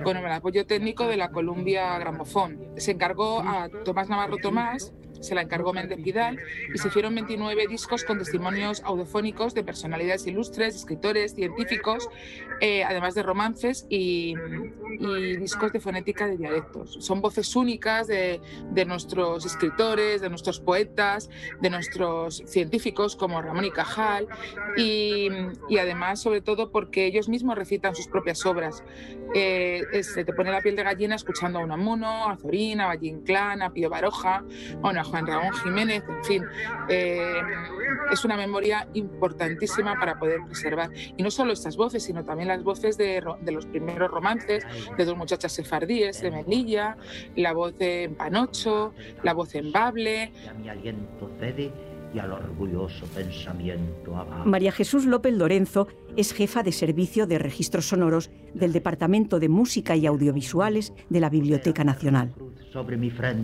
con 0.04 0.16
el 0.16 0.32
apoyo 0.32 0.66
técnico 0.66 1.06
de 1.06 1.16
la 1.16 1.30
Columbia 1.30 1.98
Gramophone. 1.98 2.58
Se 2.76 2.90
encargó 2.90 3.40
a 3.40 3.68
Tomás 3.84 4.08
Navarro 4.08 4.36
Tomás 4.42 4.92
se 5.20 5.34
la 5.34 5.42
encargó 5.42 5.72
Méndez 5.72 6.02
Vidal 6.02 6.38
y 6.74 6.78
se 6.78 6.88
hicieron 6.88 7.14
29 7.14 7.66
discos 7.68 8.04
con 8.04 8.18
testimonios 8.18 8.82
audiofónicos 8.84 9.54
de 9.54 9.64
personalidades 9.64 10.26
ilustres, 10.26 10.76
escritores, 10.76 11.34
científicos, 11.34 12.08
eh, 12.60 12.84
además 12.84 13.14
de 13.14 13.22
romances 13.22 13.86
y, 13.88 14.34
discos 15.38 15.72
de 15.72 15.80
fonética 15.80 16.26
de 16.26 16.36
dialectos. 16.36 16.96
Son 17.00 17.20
voces 17.20 17.54
únicas 17.54 18.06
de, 18.06 18.40
nuestros 18.86 19.44
escritores, 19.44 20.20
de 20.20 20.30
nuestros 20.30 20.60
poetas, 20.60 21.28
de 21.60 21.70
nuestros 21.70 22.42
científicos 22.46 23.14
como 23.14 23.42
Ramón 23.42 23.64
y 23.64 23.70
Cajal 23.70 24.26
y, 24.76 25.28
además, 25.78 26.20
sobre 26.20 26.40
todo, 26.40 26.70
porque 26.70 27.06
ellos 27.06 27.28
mismos 27.28 27.56
recitan 27.56 27.94
sus 27.94 28.08
propias 28.08 28.44
obras. 28.46 28.82
Eh, 29.34 29.82
se 30.02 30.24
te 30.24 30.32
pone 30.32 30.50
la 30.50 30.60
piel 30.60 30.76
de 30.76 30.84
gallina 30.84 31.14
escuchando 31.14 31.58
a 31.58 31.62
Unamuno, 31.62 32.28
a 32.28 32.36
Zorín, 32.36 32.80
a 32.80 32.86
Valle 32.86 33.08
Inclán, 33.08 33.62
a 33.62 33.72
Pío 33.72 33.90
Baroja, 33.90 34.44
a 34.82 34.88
Juan 35.06 35.26
Ramón 35.26 35.52
Jiménez, 35.54 36.04
en 36.08 36.24
fin. 36.24 36.44
Eh, 36.88 37.40
es 38.12 38.24
una 38.24 38.36
memoria 38.36 38.88
importantísima 38.94 39.98
para 39.98 40.18
poder 40.18 40.40
preservar. 40.46 40.90
Y 41.16 41.22
no 41.22 41.30
solo 41.30 41.52
estas 41.52 41.76
voces, 41.76 42.02
sino 42.02 42.24
también 42.24 42.48
las 42.48 42.62
voces 42.62 42.96
de, 42.96 43.22
los 43.46 43.66
primeros 43.66 44.10
romances, 44.10 44.64
de 44.96 45.04
dos 45.04 45.16
muchachas 45.16 45.52
sefardíes, 45.52 46.20
de 46.20 46.30
Melilla, 46.30 46.96
la 47.34 47.52
voz 47.52 47.76
de 47.78 48.12
Panocho, 48.16 48.94
la 49.22 49.34
voz 49.34 49.54
en 49.54 49.72
Bable. 49.72 50.32
Y 52.14 52.18
al 52.18 52.32
orgulloso 52.32 53.04
pensamiento 53.06 54.14
María 54.44 54.72
Jesús 54.72 55.04
López 55.04 55.34
Lorenzo 55.34 55.88
es 56.16 56.32
jefa 56.32 56.62
de 56.62 56.72
servicio 56.72 57.26
de 57.26 57.38
registros 57.38 57.88
sonoros 57.88 58.30
del 58.54 58.72
Departamento 58.72 59.38
de 59.38 59.48
Música 59.48 59.96
y 59.96 60.06
Audiovisuales 60.06 60.94
de 61.10 61.20
la 61.20 61.28
Biblioteca 61.28 61.84
Nacional. 61.84 62.32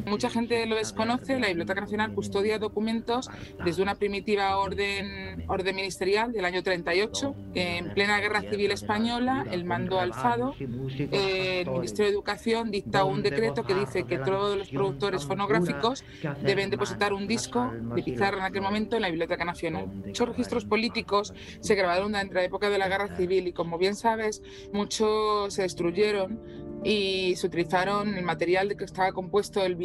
Mucha 0.06 0.30
gente 0.30 0.66
lo 0.66 0.76
desconoce, 0.76 1.38
la 1.38 1.48
Biblioteca 1.48 1.80
Nacional 1.80 2.14
custodia 2.14 2.58
documentos 2.58 3.30
desde 3.64 3.82
una 3.82 3.94
primitiva 3.94 4.56
orden, 4.58 5.44
orden 5.48 5.76
ministerial 5.76 6.32
del 6.32 6.44
año 6.44 6.62
38, 6.62 7.34
en 7.54 7.94
plena 7.94 8.20
Guerra 8.20 8.42
Civil 8.42 8.70
Española, 8.70 9.46
el 9.50 9.64
mando 9.64 10.00
alzado, 10.00 10.54
el 10.58 11.70
Ministerio 11.70 12.10
de 12.10 12.12
Educación 12.12 12.70
dicta 12.70 13.04
un 13.04 13.22
decreto 13.22 13.64
que 13.64 13.74
dice 13.74 14.04
que 14.04 14.18
todos 14.18 14.56
los 14.56 14.68
productores 14.68 15.24
fonográficos 15.24 16.04
deben 16.42 16.70
depositar 16.70 17.12
un 17.12 17.26
disco 17.26 17.72
de 17.94 18.02
pizarra 18.02 18.38
en 18.38 18.44
aquel 18.44 18.62
momento 18.62 18.96
en 18.96 19.02
la 19.02 19.08
Biblioteca 19.08 19.44
Nacional. 19.44 19.86
Muchos 19.86 20.28
registros 20.28 20.64
políticos 20.64 21.32
se 21.60 21.74
grabaron 21.74 22.12
durante 22.12 22.34
la 22.34 22.44
época 22.44 22.70
de 22.70 22.78
la 22.78 22.88
Guerra 22.88 23.16
Civil 23.16 23.46
y 23.48 23.52
como 23.52 23.78
bien 23.78 23.94
sabes, 23.94 24.42
muchos 24.72 25.54
se 25.54 25.62
destruyeron 25.62 26.40
y 26.84 27.34
se 27.36 27.46
utilizaron 27.46 28.14
el 28.14 28.24
material 28.24 28.68
de 28.68 28.76
que 28.76 28.84
estaba 28.84 29.12
compuesto 29.12 29.62
el, 29.64 29.76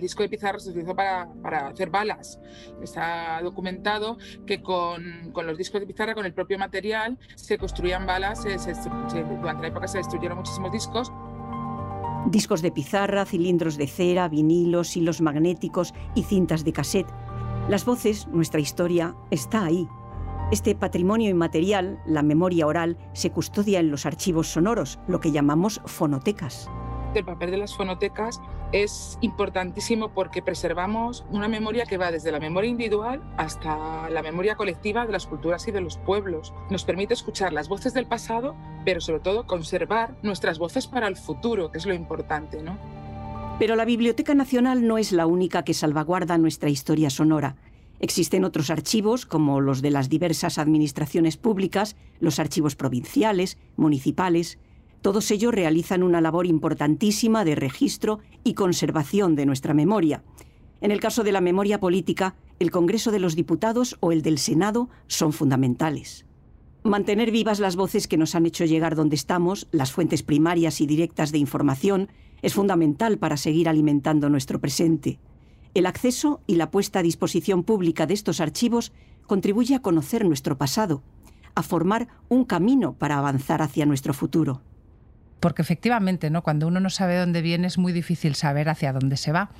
disco 0.00 0.22
de 0.22 0.28
pizarra 0.28 0.58
se 0.58 0.70
utilizó 0.70 0.94
para, 0.94 1.28
hacer 1.68 1.90
balas. 1.90 2.40
Está 2.82 3.40
documentado 3.42 4.16
que 4.46 4.62
con, 4.62 5.30
con, 5.32 5.46
los 5.46 5.58
discos 5.58 5.80
de 5.80 5.86
pizarra, 5.86 6.14
con 6.14 6.24
el 6.24 6.32
propio 6.32 6.58
material, 6.58 7.18
se 7.34 7.58
construían 7.58 8.06
balas. 8.06 8.42
durante 8.42 9.62
la 9.62 9.68
época 9.68 9.88
se 9.88 9.98
destruyeron 9.98 10.38
muchísimos 10.38 10.72
discos. 10.72 11.12
Discos 12.26 12.62
de 12.62 12.70
pizarra, 12.70 13.24
cilindros 13.24 13.76
de 13.76 13.86
cera, 13.86 14.28
vinilos, 14.28 14.96
hilos 14.96 15.20
magnéticos 15.20 15.94
y 16.14 16.22
cintas 16.22 16.64
de 16.64 16.72
cassette. 16.72 17.08
Las 17.68 17.84
voces, 17.84 18.26
nuestra 18.28 18.60
historia, 18.60 19.14
está 19.30 19.64
ahí, 19.64 19.88
este 20.50 20.74
patrimonio 20.74 21.30
inmaterial, 21.30 22.00
la 22.06 22.22
memoria 22.22 22.66
oral, 22.66 22.98
se 23.12 23.30
custodia 23.30 23.78
en 23.78 23.90
los 23.90 24.04
archivos 24.04 24.48
sonoros, 24.48 24.98
lo 25.06 25.20
que 25.20 25.30
llamamos 25.30 25.80
fonotecas. 25.84 26.68
El 27.14 27.24
papel 27.24 27.52
de 27.52 27.56
las 27.56 27.76
fonotecas 27.76 28.40
es 28.72 29.16
importantísimo 29.20 30.10
porque 30.12 30.42
preservamos 30.42 31.24
una 31.30 31.48
memoria 31.48 31.86
que 31.86 31.98
va 31.98 32.10
desde 32.10 32.32
la 32.32 32.40
memoria 32.40 32.70
individual 32.70 33.22
hasta 33.36 34.10
la 34.10 34.22
memoria 34.22 34.56
colectiva 34.56 35.06
de 35.06 35.12
las 35.12 35.26
culturas 35.26 35.66
y 35.68 35.72
de 35.72 35.80
los 35.80 35.98
pueblos. 35.98 36.52
Nos 36.68 36.84
permite 36.84 37.14
escuchar 37.14 37.52
las 37.52 37.68
voces 37.68 37.94
del 37.94 38.06
pasado, 38.06 38.56
pero 38.84 39.00
sobre 39.00 39.20
todo 39.20 39.46
conservar 39.46 40.16
nuestras 40.22 40.58
voces 40.58 40.88
para 40.88 41.06
el 41.06 41.16
futuro, 41.16 41.70
que 41.70 41.78
es 41.78 41.86
lo 41.86 41.94
importante, 41.94 42.62
¿no? 42.62 42.76
Pero 43.60 43.76
la 43.76 43.84
Biblioteca 43.84 44.34
Nacional 44.34 44.86
no 44.86 44.98
es 44.98 45.12
la 45.12 45.26
única 45.26 45.64
que 45.64 45.74
salvaguarda 45.74 46.38
nuestra 46.38 46.70
historia 46.70 47.10
sonora. 47.10 47.56
Existen 48.00 48.44
otros 48.44 48.70
archivos, 48.70 49.26
como 49.26 49.60
los 49.60 49.82
de 49.82 49.90
las 49.90 50.08
diversas 50.08 50.56
administraciones 50.58 51.36
públicas, 51.36 51.96
los 52.18 52.38
archivos 52.38 52.74
provinciales, 52.74 53.58
municipales. 53.76 54.58
Todos 55.02 55.30
ellos 55.30 55.54
realizan 55.54 56.02
una 56.02 56.22
labor 56.22 56.46
importantísima 56.46 57.44
de 57.44 57.54
registro 57.54 58.20
y 58.42 58.54
conservación 58.54 59.36
de 59.36 59.44
nuestra 59.44 59.74
memoria. 59.74 60.24
En 60.80 60.90
el 60.92 61.00
caso 61.00 61.24
de 61.24 61.32
la 61.32 61.42
memoria 61.42 61.78
política, 61.78 62.36
el 62.58 62.70
Congreso 62.70 63.10
de 63.10 63.20
los 63.20 63.36
Diputados 63.36 63.98
o 64.00 64.12
el 64.12 64.22
del 64.22 64.38
Senado 64.38 64.88
son 65.06 65.34
fundamentales. 65.34 66.24
Mantener 66.82 67.30
vivas 67.30 67.60
las 67.60 67.76
voces 67.76 68.08
que 68.08 68.16
nos 68.16 68.34
han 68.34 68.46
hecho 68.46 68.64
llegar 68.64 68.96
donde 68.96 69.16
estamos, 69.16 69.68
las 69.72 69.92
fuentes 69.92 70.22
primarias 70.22 70.80
y 70.80 70.86
directas 70.86 71.32
de 71.32 71.38
información, 71.38 72.08
es 72.40 72.54
fundamental 72.54 73.18
para 73.18 73.36
seguir 73.36 73.68
alimentando 73.68 74.30
nuestro 74.30 74.58
presente. 74.58 75.18
El 75.74 75.86
acceso 75.86 76.40
y 76.46 76.56
la 76.56 76.70
puesta 76.70 76.98
a 76.98 77.02
disposición 77.02 77.62
pública 77.62 78.06
de 78.06 78.14
estos 78.14 78.40
archivos 78.40 78.92
contribuye 79.26 79.74
a 79.74 79.82
conocer 79.82 80.24
nuestro 80.24 80.58
pasado, 80.58 81.02
a 81.54 81.62
formar 81.62 82.08
un 82.28 82.44
camino 82.44 82.94
para 82.94 83.18
avanzar 83.18 83.62
hacia 83.62 83.86
nuestro 83.86 84.12
futuro 84.12 84.62
porque 85.40 85.62
efectivamente, 85.62 86.30
¿no? 86.30 86.42
cuando 86.42 86.66
uno 86.66 86.80
no 86.80 86.90
sabe 86.90 87.18
dónde 87.18 87.42
viene 87.42 87.66
es 87.66 87.78
muy 87.78 87.92
difícil 87.92 88.34
saber 88.34 88.68
hacia 88.68 88.92
dónde 88.92 89.16
se 89.16 89.32
va. 89.32 89.50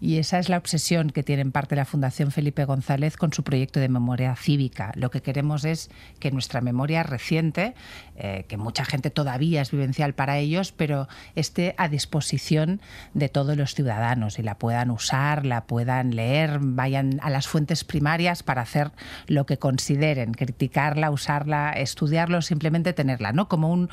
Y 0.00 0.18
esa 0.18 0.38
es 0.38 0.48
la 0.48 0.58
obsesión 0.58 1.10
que 1.10 1.22
tiene 1.22 1.42
en 1.42 1.52
parte 1.52 1.76
la 1.76 1.84
Fundación 1.84 2.30
Felipe 2.30 2.64
González 2.64 3.16
con 3.16 3.32
su 3.32 3.42
proyecto 3.42 3.80
de 3.80 3.88
memoria 3.88 4.36
cívica. 4.36 4.92
Lo 4.94 5.10
que 5.10 5.22
queremos 5.22 5.64
es 5.64 5.90
que 6.18 6.30
nuestra 6.30 6.60
memoria 6.60 7.02
reciente, 7.02 7.74
eh, 8.16 8.44
que 8.48 8.56
mucha 8.56 8.84
gente 8.84 9.10
todavía 9.10 9.62
es 9.62 9.70
vivencial 9.70 10.14
para 10.14 10.38
ellos, 10.38 10.72
pero 10.72 11.08
esté 11.34 11.74
a 11.78 11.88
disposición 11.88 12.80
de 13.14 13.28
todos 13.28 13.56
los 13.56 13.74
ciudadanos 13.74 14.38
y 14.38 14.42
la 14.42 14.58
puedan 14.58 14.90
usar, 14.90 15.46
la 15.46 15.66
puedan 15.66 16.14
leer, 16.16 16.58
vayan 16.60 17.18
a 17.22 17.30
las 17.30 17.48
fuentes 17.48 17.84
primarias 17.84 18.42
para 18.42 18.62
hacer 18.62 18.92
lo 19.26 19.46
que 19.46 19.58
consideren, 19.58 20.32
criticarla, 20.32 21.10
usarla, 21.10 21.72
estudiarlo, 21.72 22.42
simplemente 22.42 22.92
tenerla, 22.92 23.32
¿no? 23.32 23.48
Como 23.48 23.70
un, 23.70 23.88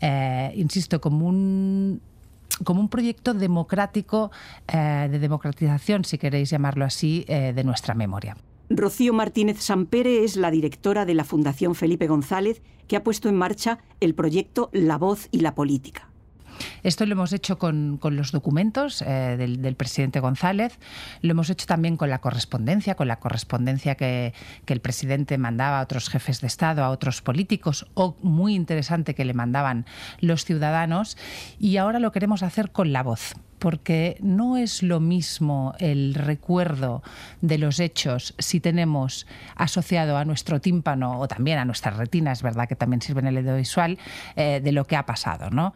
eh, 0.00 0.52
insisto, 0.54 0.85
como 1.00 1.26
un 1.26 2.00
como 2.64 2.80
un 2.80 2.88
proyecto 2.88 3.34
democrático, 3.34 4.30
eh, 4.66 5.08
de 5.10 5.18
democratización, 5.18 6.04
si 6.04 6.16
queréis 6.16 6.48
llamarlo 6.48 6.84
así, 6.84 7.24
eh, 7.28 7.52
de 7.54 7.64
nuestra 7.64 7.94
memoria. 7.94 8.36
Rocío 8.70 9.12
Martínez 9.12 9.60
Sampere 9.60 10.24
es 10.24 10.36
la 10.36 10.50
directora 10.50 11.04
de 11.04 11.14
la 11.14 11.24
Fundación 11.24 11.74
Felipe 11.74 12.06
González, 12.06 12.62
que 12.88 12.96
ha 12.96 13.04
puesto 13.04 13.28
en 13.28 13.36
marcha 13.36 13.78
el 14.00 14.14
proyecto 14.14 14.70
La 14.72 14.96
Voz 14.96 15.28
y 15.30 15.40
la 15.40 15.54
Política. 15.54 16.08
Esto 16.86 17.04
lo 17.04 17.14
hemos 17.14 17.32
hecho 17.32 17.58
con, 17.58 17.98
los 18.00 18.30
documentos 18.30 19.02
eh, 19.02 19.36
del, 19.36 19.74
presidente 19.74 20.20
González, 20.20 20.78
lo 21.20 21.32
hemos 21.32 21.50
hecho 21.50 21.66
también 21.66 21.96
con 21.96 22.10
la 22.10 22.20
correspondencia, 22.20 22.94
con 22.94 23.08
la 23.08 23.18
correspondencia 23.18 23.96
que, 23.96 24.32
el 24.68 24.80
presidente 24.80 25.36
mandaba 25.36 25.80
a 25.80 25.82
otros 25.82 26.08
jefes 26.08 26.40
de 26.40 26.46
Estado, 26.46 26.84
a 26.84 26.90
otros 26.90 27.22
políticos, 27.22 27.88
o 27.94 28.14
muy 28.22 28.54
interesante 28.54 29.16
que 29.16 29.24
le 29.24 29.34
mandaban 29.34 29.84
los 30.20 30.44
ciudadanos, 30.44 31.18
y 31.58 31.76
ahora 31.78 31.98
lo 31.98 32.12
queremos 32.12 32.44
hacer 32.44 32.70
con 32.70 32.92
la 32.92 33.02
voz 33.02 33.34
porque 33.58 34.18
no 34.20 34.58
es 34.58 34.82
lo 34.84 35.00
mismo 35.00 35.74
el 35.80 36.14
recuerdo 36.14 37.02
de 37.40 37.56
los 37.58 37.80
hechos 37.80 38.34
si 38.38 38.60
tenemos 38.60 39.26
asociado 39.56 40.18
a 40.18 40.26
nuestro 40.26 40.60
tímpano 40.60 41.18
o 41.18 41.26
también 41.26 41.58
a 41.58 41.64
nuestra 41.64 41.90
retina, 41.90 42.30
es 42.30 42.42
verdad 42.42 42.68
que 42.68 42.76
también 42.76 43.00
sirve 43.00 43.22
en 43.22 43.28
el 43.28 43.38
audiovisual, 43.38 43.98
eh, 44.36 44.60
de 44.62 44.72
lo 44.72 44.84
que 44.84 44.94
ha 44.94 45.06
pasado, 45.06 45.50
¿no? 45.50 45.74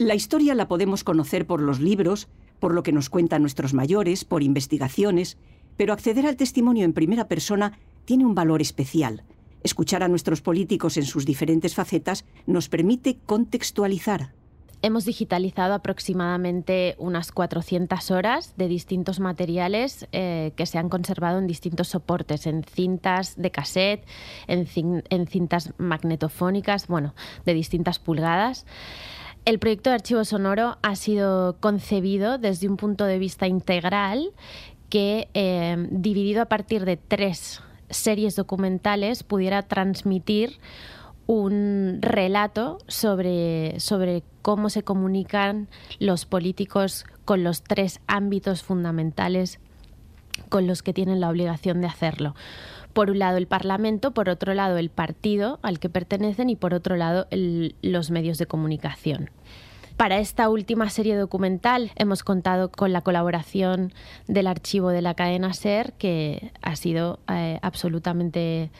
La 0.00 0.14
historia 0.14 0.54
la 0.54 0.66
podemos 0.66 1.04
conocer 1.04 1.46
por 1.46 1.60
los 1.60 1.78
libros, 1.78 2.26
por 2.58 2.72
lo 2.72 2.82
que 2.82 2.90
nos 2.90 3.10
cuentan 3.10 3.42
nuestros 3.42 3.74
mayores, 3.74 4.24
por 4.24 4.42
investigaciones, 4.42 5.36
pero 5.76 5.92
acceder 5.92 6.26
al 6.26 6.36
testimonio 6.36 6.86
en 6.86 6.94
primera 6.94 7.28
persona 7.28 7.78
tiene 8.06 8.24
un 8.24 8.34
valor 8.34 8.62
especial. 8.62 9.24
Escuchar 9.62 10.02
a 10.02 10.08
nuestros 10.08 10.40
políticos 10.40 10.96
en 10.96 11.04
sus 11.04 11.26
diferentes 11.26 11.74
facetas 11.74 12.24
nos 12.46 12.70
permite 12.70 13.18
contextualizar. 13.26 14.32
Hemos 14.80 15.04
digitalizado 15.04 15.74
aproximadamente 15.74 16.94
unas 16.96 17.30
400 17.30 18.10
horas 18.10 18.54
de 18.56 18.68
distintos 18.68 19.20
materiales 19.20 20.08
eh, 20.12 20.54
que 20.56 20.64
se 20.64 20.78
han 20.78 20.88
conservado 20.88 21.38
en 21.38 21.46
distintos 21.46 21.88
soportes, 21.88 22.46
en 22.46 22.64
cintas 22.64 23.36
de 23.36 23.50
cassette, 23.50 24.06
en, 24.46 24.66
en 25.10 25.26
cintas 25.26 25.74
magnetofónicas, 25.76 26.86
bueno, 26.86 27.14
de 27.44 27.52
distintas 27.52 27.98
pulgadas. 27.98 28.64
El 29.44 29.58
proyecto 29.58 29.90
de 29.90 29.94
archivo 29.94 30.24
sonoro 30.24 30.76
ha 30.82 30.96
sido 30.96 31.56
concebido 31.60 32.38
desde 32.38 32.68
un 32.68 32.76
punto 32.76 33.04
de 33.06 33.18
vista 33.18 33.46
integral 33.46 34.32
que, 34.90 35.28
eh, 35.34 35.88
dividido 35.90 36.42
a 36.42 36.46
partir 36.46 36.84
de 36.84 36.96
tres 36.96 37.62
series 37.88 38.36
documentales, 38.36 39.22
pudiera 39.22 39.62
transmitir 39.62 40.58
un 41.26 41.98
relato 42.00 42.78
sobre, 42.86 43.78
sobre 43.78 44.22
cómo 44.42 44.68
se 44.68 44.82
comunican 44.82 45.68
los 45.98 46.26
políticos 46.26 47.04
con 47.24 47.44
los 47.44 47.62
tres 47.62 48.00
ámbitos 48.08 48.62
fundamentales 48.62 49.60
con 50.48 50.66
los 50.66 50.82
que 50.82 50.92
tienen 50.92 51.20
la 51.20 51.28
obligación 51.28 51.80
de 51.80 51.86
hacerlo. 51.86 52.34
Por 53.00 53.10
un 53.10 53.18
lado 53.18 53.38
el 53.38 53.46
Parlamento, 53.46 54.10
por 54.10 54.28
otro 54.28 54.52
lado 54.52 54.76
el 54.76 54.90
partido 54.90 55.58
al 55.62 55.78
que 55.78 55.88
pertenecen 55.88 56.50
y 56.50 56.54
por 56.54 56.74
otro 56.74 56.96
lado 56.96 57.26
los 57.30 58.10
medios 58.10 58.36
de 58.36 58.44
comunicación. 58.44 59.30
Para 59.96 60.18
esta 60.18 60.50
última 60.50 60.90
serie 60.90 61.16
documental 61.16 61.92
hemos 61.96 62.22
contado 62.22 62.70
con 62.70 62.92
la 62.92 63.00
colaboración 63.00 63.94
del 64.28 64.46
archivo 64.46 64.90
de 64.90 65.00
la 65.00 65.14
cadena 65.14 65.54
SER, 65.54 65.94
que 65.94 66.52
ha 66.60 66.76
sido 66.76 67.20
eh, 67.32 67.58
absolutamente 67.62 68.70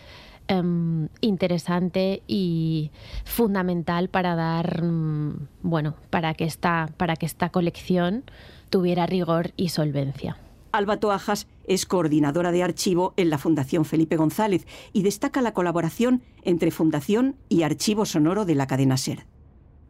em, 0.48 1.08
interesante 1.22 2.22
y 2.26 2.90
fundamental 3.24 4.10
para 4.10 4.34
dar, 4.34 4.82
mm, 4.82 5.48
bueno, 5.62 5.94
para 6.10 6.34
que 6.34 6.44
esta, 6.44 6.90
para 6.98 7.16
que 7.16 7.24
esta 7.24 7.48
colección 7.48 8.24
tuviera 8.68 9.06
rigor 9.06 9.52
y 9.56 9.70
solvencia. 9.70 10.36
Alba 10.72 10.98
Toajas 10.98 11.46
es 11.64 11.86
coordinadora 11.86 12.52
de 12.52 12.62
archivo 12.62 13.14
en 13.16 13.30
la 13.30 13.38
Fundación 13.38 13.84
Felipe 13.84 14.16
González 14.16 14.66
y 14.92 15.02
destaca 15.02 15.42
la 15.42 15.52
colaboración 15.52 16.22
entre 16.42 16.70
Fundación 16.70 17.36
y 17.48 17.62
Archivo 17.62 18.04
Sonoro 18.06 18.44
de 18.44 18.54
la 18.54 18.66
cadena 18.66 18.96
SER. 18.96 19.26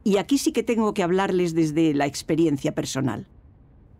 Y 0.04 0.16
aquí 0.16 0.38
sí 0.38 0.52
que 0.52 0.62
tengo 0.62 0.94
que 0.94 1.02
hablarles 1.02 1.54
desde 1.54 1.92
la 1.94 2.06
experiencia 2.06 2.74
personal. 2.74 3.26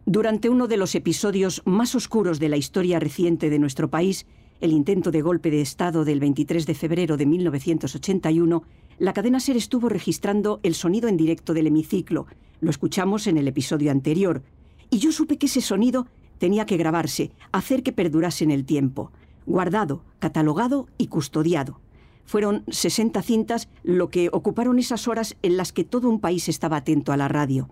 Durante 0.07 0.49
uno 0.49 0.67
de 0.67 0.79
los 0.79 0.95
episodios 0.95 1.63
más 1.67 1.95
oscuros 1.95 2.41
de 2.41 2.49
la 2.49 2.57
historia 2.57 2.99
reciente 2.99 3.51
de 3.51 3.59
nuestro 3.59 3.91
país, 3.91 4.27
el 4.61 4.73
intento 4.73 5.11
de 5.11 5.23
golpe 5.23 5.51
de 5.51 5.61
Estado 5.61 6.05
del 6.05 6.21
23 6.21 6.67
de 6.67 6.75
febrero 6.75 7.17
de 7.17 7.27
1981, 7.27 8.63
la 8.99 9.13
cadena 9.13 9.41
SER 9.41 9.57
estuvo 9.57 9.89
registrando 9.89 10.61
el 10.63 10.75
sonido 10.75 11.09
en 11.09 11.17
directo 11.17 11.55
del 11.55 11.67
hemiciclo. 11.67 12.27
Lo 12.61 12.71
escuchamos 12.71 13.27
en 13.27 13.39
el 13.39 13.49
episodio 13.49 13.91
anterior. 13.91 14.43
Y 14.91 14.99
yo 14.99 15.13
supe 15.13 15.39
que 15.39 15.47
ese 15.47 15.61
sonido 15.61 16.07
tenía 16.41 16.65
que 16.65 16.79
grabarse, 16.79 17.31
hacer 17.53 17.85
que 17.85 17.93
perdurase 17.93 18.43
en 18.43 18.51
el 18.51 18.65
tiempo, 18.65 19.13
guardado, 19.47 20.03
catalogado 20.19 20.89
y 20.97 21.07
custodiado. 21.09 21.81
Fueron 22.25 22.65
60 22.69 23.21
cintas 23.23 23.69
lo 23.83 24.09
que 24.09 24.31
ocuparon 24.33 24.79
esas 24.79 25.07
horas 25.07 25.37
en 25.43 25.59
las 25.59 25.73
que 25.73 25.85
todo 25.85 26.09
un 26.09 26.19
país 26.19 26.49
estaba 26.49 26.79
atento 26.79 27.13
a 27.13 27.19
la 27.19 27.29
radio. 27.29 27.69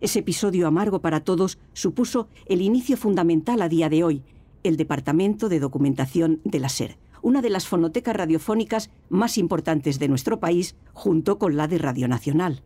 Ese 0.00 0.18
episodio 0.18 0.66
amargo 0.66 1.00
para 1.00 1.20
todos 1.20 1.58
supuso 1.72 2.28
el 2.44 2.60
inicio 2.60 2.98
fundamental 2.98 3.62
a 3.62 3.70
día 3.70 3.88
de 3.88 4.04
hoy, 4.04 4.22
el 4.64 4.76
Departamento 4.76 5.48
de 5.48 5.60
Documentación 5.60 6.40
de 6.44 6.58
la 6.60 6.68
SER, 6.68 6.98
una 7.22 7.40
de 7.40 7.48
las 7.48 7.66
fonotecas 7.66 8.14
radiofónicas 8.14 8.90
más 9.08 9.38
importantes 9.38 9.98
de 9.98 10.08
nuestro 10.08 10.40
país, 10.40 10.76
junto 10.92 11.38
con 11.38 11.56
la 11.56 11.68
de 11.68 11.78
Radio 11.78 12.06
Nacional. 12.06 12.62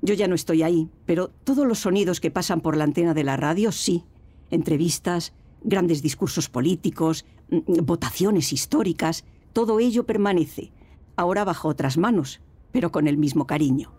Yo 0.00 0.14
ya 0.14 0.26
no 0.26 0.34
estoy 0.34 0.62
ahí, 0.62 0.88
pero 1.04 1.28
todos 1.44 1.66
los 1.66 1.80
sonidos 1.80 2.20
que 2.20 2.30
pasan 2.30 2.62
por 2.62 2.78
la 2.78 2.84
antena 2.84 3.12
de 3.12 3.24
la 3.24 3.36
radio 3.36 3.72
sí. 3.72 4.04
Entrevistas, 4.50 5.32
grandes 5.62 6.02
discursos 6.02 6.48
políticos, 6.48 7.24
mm, 7.50 7.84
votaciones 7.84 8.52
históricas, 8.52 9.24
todo 9.52 9.80
ello 9.80 10.04
permanece, 10.04 10.72
ahora 11.16 11.44
bajo 11.44 11.68
otras 11.68 11.98
manos, 11.98 12.40
pero 12.72 12.92
con 12.92 13.08
el 13.08 13.16
mismo 13.16 13.46
cariño. 13.46 13.92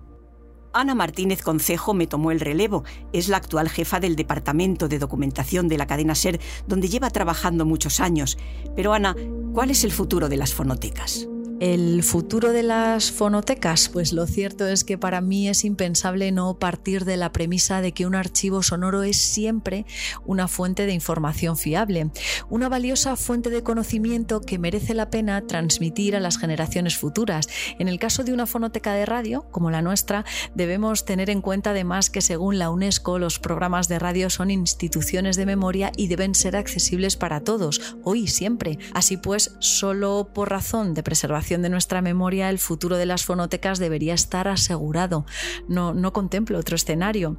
Ana 0.71 0.93
Martínez 0.93 1.41
Concejo 1.41 1.93
me 1.93 2.07
tomó 2.07 2.31
el 2.31 2.39
relevo. 2.39 2.83
Es 3.11 3.27
la 3.27 3.37
actual 3.37 3.69
jefa 3.69 3.99
del 3.99 4.15
Departamento 4.15 4.87
de 4.87 4.99
Documentación 4.99 5.67
de 5.67 5.77
la 5.77 5.87
cadena 5.87 6.13
SER, 6.13 6.39
donde 6.67 6.89
lleva 6.89 7.09
trabajando 7.09 7.65
muchos 7.65 7.99
años. 7.99 8.37
Pero 8.75 8.93
Ana, 8.93 9.15
¿cuál 9.53 9.71
es 9.71 9.83
el 9.83 9.91
futuro 9.91 10.29
de 10.29 10.37
las 10.37 10.53
fonotecas? 10.53 11.27
El 11.59 12.03
futuro 12.03 12.53
de 12.53 12.63
las 12.63 13.11
fonotecas, 13.11 13.89
pues 13.89 14.13
lo 14.13 14.25
cierto 14.27 14.65
es 14.65 14.85
que 14.85 14.97
para 14.97 15.19
mí 15.19 15.49
es 15.49 15.65
impensable 15.65 16.31
no 16.31 16.57
partir 16.57 17.03
de 17.03 17.17
la 17.17 17.33
premisa 17.33 17.81
de 17.81 17.91
que 17.91 18.05
un 18.05 18.15
archivo 18.15 18.63
sonoro 18.63 19.03
es 19.03 19.17
siempre 19.17 19.85
una 20.25 20.47
fuente 20.47 20.85
de 20.85 20.93
información 20.93 21.57
fiable, 21.57 22.11
una 22.49 22.69
valiosa 22.69 23.17
fuente 23.17 23.49
de 23.49 23.61
conocimiento 23.61 24.39
que 24.39 24.57
merece 24.57 24.93
la 24.93 25.09
pena 25.09 25.45
transmitir 25.47 26.15
a 26.15 26.21
las 26.21 26.37
generaciones 26.37 26.95
futuras. 26.97 27.49
En 27.77 27.89
el 27.89 27.99
caso 27.99 28.23
de 28.23 28.31
una 28.31 28.45
fonoteca 28.45 28.93
de 28.93 29.05
radio, 29.05 29.45
como 29.51 29.69
la 29.69 29.81
nuestra, 29.81 30.23
debemos 30.55 31.03
tener 31.03 31.29
en 31.29 31.41
cuenta 31.41 31.71
además 31.71 32.09
que 32.09 32.21
según 32.21 32.57
la 32.57 32.69
UNESCO 32.69 33.19
los 33.19 33.37
programas 33.37 33.89
de 33.89 33.99
radio 33.99 34.29
son 34.29 34.49
instituciones 34.49 35.35
de 35.35 35.45
memoria 35.45 35.91
y 35.97 36.07
deben 36.07 36.35
ser 36.35 36.55
accesibles 36.55 37.17
para 37.17 37.41
todos, 37.41 37.97
hoy 38.05 38.21
y 38.21 38.27
siempre. 38.27 38.79
Así 38.93 39.17
pues, 39.17 39.57
solo 39.59 40.29
por 40.33 40.49
razón 40.49 40.93
de 40.93 41.03
preservación 41.03 41.48
de 41.57 41.69
nuestra 41.69 42.01
memoria, 42.01 42.49
el 42.49 42.59
futuro 42.59 42.97
de 42.97 43.07
las 43.07 43.25
fonotecas 43.25 43.79
debería 43.79 44.13
estar 44.13 44.47
asegurado. 44.47 45.25
No, 45.67 45.93
no 45.93 46.13
contemplo 46.13 46.59
otro 46.59 46.75
escenario. 46.75 47.37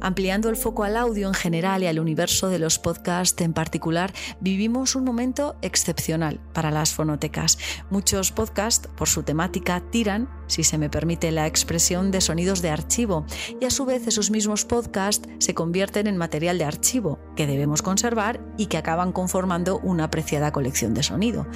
Ampliando 0.00 0.48
el 0.48 0.56
foco 0.56 0.84
al 0.84 0.96
audio 0.96 1.28
en 1.28 1.34
general 1.34 1.82
y 1.82 1.86
al 1.86 2.00
universo 2.00 2.48
de 2.48 2.58
los 2.58 2.78
podcasts 2.78 3.40
en 3.40 3.52
particular, 3.52 4.12
vivimos 4.40 4.96
un 4.96 5.04
momento 5.04 5.56
excepcional 5.62 6.40
para 6.52 6.70
las 6.70 6.92
fonotecas. 6.92 7.58
Muchos 7.90 8.32
podcasts, 8.32 8.88
por 8.96 9.08
su 9.08 9.22
temática, 9.22 9.80
tiran, 9.90 10.28
si 10.46 10.64
se 10.64 10.78
me 10.78 10.90
permite 10.90 11.30
la 11.32 11.46
expresión, 11.46 12.10
de 12.10 12.20
sonidos 12.20 12.62
de 12.62 12.70
archivo 12.70 13.26
y 13.60 13.64
a 13.64 13.70
su 13.70 13.84
vez 13.84 14.06
esos 14.06 14.30
mismos 14.30 14.64
podcasts 14.64 15.28
se 15.38 15.54
convierten 15.54 16.06
en 16.06 16.16
material 16.16 16.58
de 16.58 16.64
archivo 16.64 17.18
que 17.36 17.46
debemos 17.46 17.82
conservar 17.82 18.40
y 18.56 18.66
que 18.66 18.76
acaban 18.76 19.12
conformando 19.12 19.78
una 19.80 20.04
apreciada 20.04 20.52
colección 20.52 20.94
de 20.94 21.02
sonido. 21.02 21.46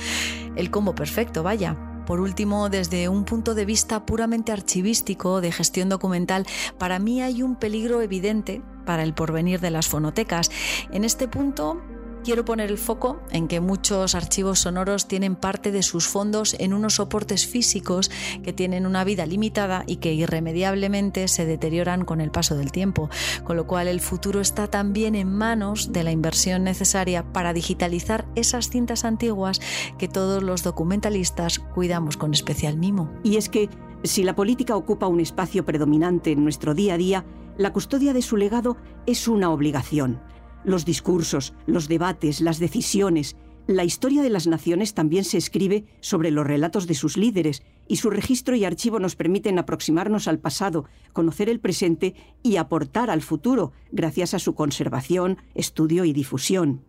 El 0.57 0.71
combo 0.71 0.95
perfecto, 0.95 1.43
vaya. 1.43 1.77
Por 2.07 2.21
último, 2.21 2.71
desde 2.71 3.11
un 3.11 3.25
punto 3.25 3.55
de 3.55 3.67
vista 3.67 4.07
puramente 4.07 4.51
archivístico, 4.51 5.43
de 5.43 5.53
gestión 5.53 5.91
documental, 5.91 6.47
para 6.79 6.99
mí 6.99 7.21
hay 7.21 7.43
un 7.43 7.57
peligro 7.57 8.01
evidente 8.01 8.63
para 8.87 9.03
el 9.03 9.13
porvenir 9.13 9.61
de 9.61 9.71
las 9.71 9.89
fonotecas. 9.89 10.51
En 10.91 11.05
este 11.05 11.29
punto 11.29 11.83
quiero 12.29 12.45
poner 12.45 12.71
el 12.71 12.77
foco 12.77 13.23
en 13.31 13.49
que 13.49 13.59
muchos 13.59 14.15
archivos 14.15 14.59
sonoros 14.59 15.09
tienen 15.09 15.35
parte 15.35 15.73
de 15.73 15.83
sus 15.83 16.07
fondos 16.07 16.55
en 16.59 16.75
unos 16.75 16.97
soportes 16.97 17.47
físicos 17.47 18.11
que 18.43 18.53
tienen 18.53 18.85
una 18.85 19.03
vida 19.03 19.25
limitada 19.25 19.83
y 19.87 19.97
que 19.97 20.13
irremediablemente 20.13 21.27
se 21.29 21.47
deterioran 21.47 22.05
con 22.05 22.21
el 22.21 22.31
paso 22.31 22.55
del 22.55 22.71
tiempo, 22.71 23.09
con 23.45 23.57
lo 23.57 23.67
cual 23.67 23.89
el 23.89 24.01
futuro 24.01 24.43
está 24.43 24.67
también 24.67 25.15
en 25.15 25.33
manos 25.33 25.91
de 25.91 26.05
la 26.05 26.11
inversión 26.11 26.65
necesaria 26.65 27.33
para 27.33 27.55
digitalizar 27.55 28.27
esas 28.35 28.69
cintas 28.69 29.07
antiguas 29.07 29.59
que 29.97 30.07
todos 30.07 30.43
los 30.43 30.63
documentalistas 30.63 31.61
cuidamos 31.61 32.19
con 32.19 32.35
especial 32.35 32.77
mimo. 32.77 33.11
Y 33.25 33.39
es 33.39 33.49
que 33.49 33.71
si 34.05 34.23
la 34.23 34.37
política 34.37 34.77
ocupa 34.77 35.07
un 35.07 35.21
espacio 35.21 35.65
predominante 35.65 36.33
en 36.33 36.45
nuestro 36.45 36.75
día 36.75 36.93
a 36.93 36.99
día, 36.99 37.25
la 37.57 37.73
custodia 37.73 38.13
de 38.13 38.21
su 38.21 38.37
legado 38.37 38.77
es 39.07 39.29
una 39.29 39.49
obligación. 39.49 40.21
Los 40.65 40.85
discursos, 40.85 41.55
los 41.67 41.89
debates, 41.89 42.41
las 42.41 42.59
decisiones, 42.59 43.37
la 43.69 43.85
historia 43.85 44.23
de 44.23 44.31
las 44.31 44.47
naciones 44.47 44.95
también 44.95 45.25
se 45.25 45.37
escribe 45.37 45.85
sobre 46.01 46.31
los 46.31 46.47
relatos 46.47 46.87
de 46.87 46.95
sus 46.95 47.19
líderes 47.19 47.63
y 47.87 47.97
su 47.97 48.09
registro 48.09 48.57
y 48.57 48.65
archivo 48.65 48.99
nos 48.99 49.15
permiten 49.15 49.59
aproximarnos 49.59 50.27
al 50.27 50.39
pasado, 50.39 50.87
conocer 51.13 51.51
el 51.51 51.61
presente 51.61 52.15
y 52.43 52.57
aportar 52.57 53.11
al 53.11 53.21
futuro 53.21 53.73
gracias 53.93 54.33
a 54.33 54.39
su 54.39 54.55
conservación, 54.55 55.37
estudio 55.55 56.07
y 56.07 56.15
difusión. 56.15 56.83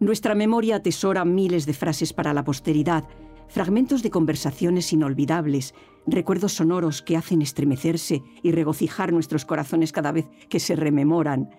Nuestra 0.00 0.34
memoria 0.34 0.74
atesora 0.74 1.24
miles 1.24 1.66
de 1.66 1.72
frases 1.72 2.12
para 2.12 2.34
la 2.34 2.42
posteridad, 2.42 3.04
fragmentos 3.46 4.02
de 4.02 4.10
conversaciones 4.10 4.92
inolvidables, 4.92 5.72
recuerdos 6.04 6.54
sonoros 6.54 7.00
que 7.00 7.16
hacen 7.16 7.42
estremecerse 7.42 8.24
y 8.42 8.50
regocijar 8.50 9.12
nuestros 9.12 9.44
corazones 9.44 9.92
cada 9.92 10.10
vez 10.10 10.28
que 10.48 10.58
se 10.58 10.74
rememoran. 10.74 11.50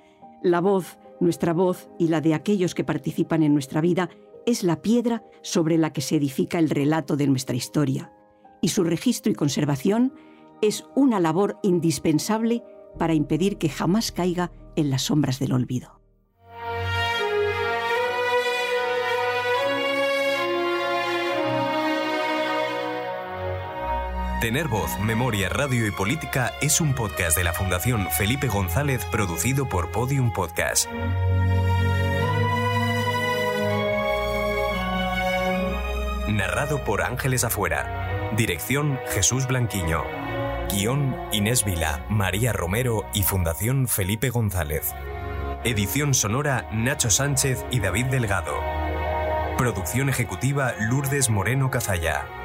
La 0.43 0.59
voz, 0.59 0.97
nuestra 1.19 1.53
voz 1.53 1.89
y 1.97 2.07
la 2.07 2.21
de 2.21 2.33
aquellos 2.33 2.75
que 2.75 2.83
participan 2.83 3.43
en 3.43 3.53
nuestra 3.53 3.81
vida 3.81 4.09
es 4.45 4.63
la 4.63 4.81
piedra 4.81 5.23
sobre 5.41 5.77
la 5.77 5.91
que 5.91 6.01
se 6.01 6.15
edifica 6.15 6.59
el 6.59 6.69
relato 6.69 7.15
de 7.17 7.27
nuestra 7.27 7.55
historia, 7.55 8.11
y 8.61 8.69
su 8.69 8.83
registro 8.83 9.31
y 9.31 9.35
conservación 9.35 10.13
es 10.61 10.85
una 10.95 11.19
labor 11.19 11.57
indispensable 11.63 12.63
para 12.97 13.13
impedir 13.13 13.57
que 13.57 13.69
jamás 13.69 14.11
caiga 14.11 14.51
en 14.75 14.89
las 14.89 15.03
sombras 15.03 15.39
del 15.39 15.53
olvido. 15.53 16.04
Tener 24.41 24.67
Voz, 24.67 24.99
Memoria, 24.99 25.47
Radio 25.47 25.87
y 25.87 25.91
Política 25.91 26.53
es 26.61 26.81
un 26.81 26.93
podcast 26.93 27.37
de 27.37 27.45
la 27.45 27.53
Fundación 27.53 28.09
Felipe 28.11 28.47
González 28.47 29.05
producido 29.05 29.69
por 29.69 29.91
Podium 29.91 30.33
Podcast. 30.33 30.89
Narrado 36.27 36.83
por 36.83 37.01
Ángeles 37.01 37.45
Afuera. 37.45 38.33
Dirección 38.35 38.99
Jesús 39.07 39.47
Blanquiño. 39.47 40.03
Guión 40.69 41.15
Inés 41.31 41.63
Vila, 41.63 42.05
María 42.09 42.51
Romero 42.51 43.05
y 43.13 43.23
Fundación 43.23 43.87
Felipe 43.87 44.29
González. 44.31 44.93
Edición 45.63 46.13
sonora 46.13 46.67
Nacho 46.73 47.09
Sánchez 47.09 47.65
y 47.71 47.79
David 47.79 48.07
Delgado. 48.07 48.53
Producción 49.57 50.09
ejecutiva 50.09 50.73
Lourdes 50.77 51.29
Moreno 51.29 51.71
Cazalla. 51.71 52.44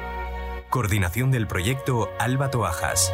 Coordinación 0.71 1.31
del 1.31 1.47
proyecto 1.47 2.09
Alba 2.17 2.49
Toajas. 2.49 3.13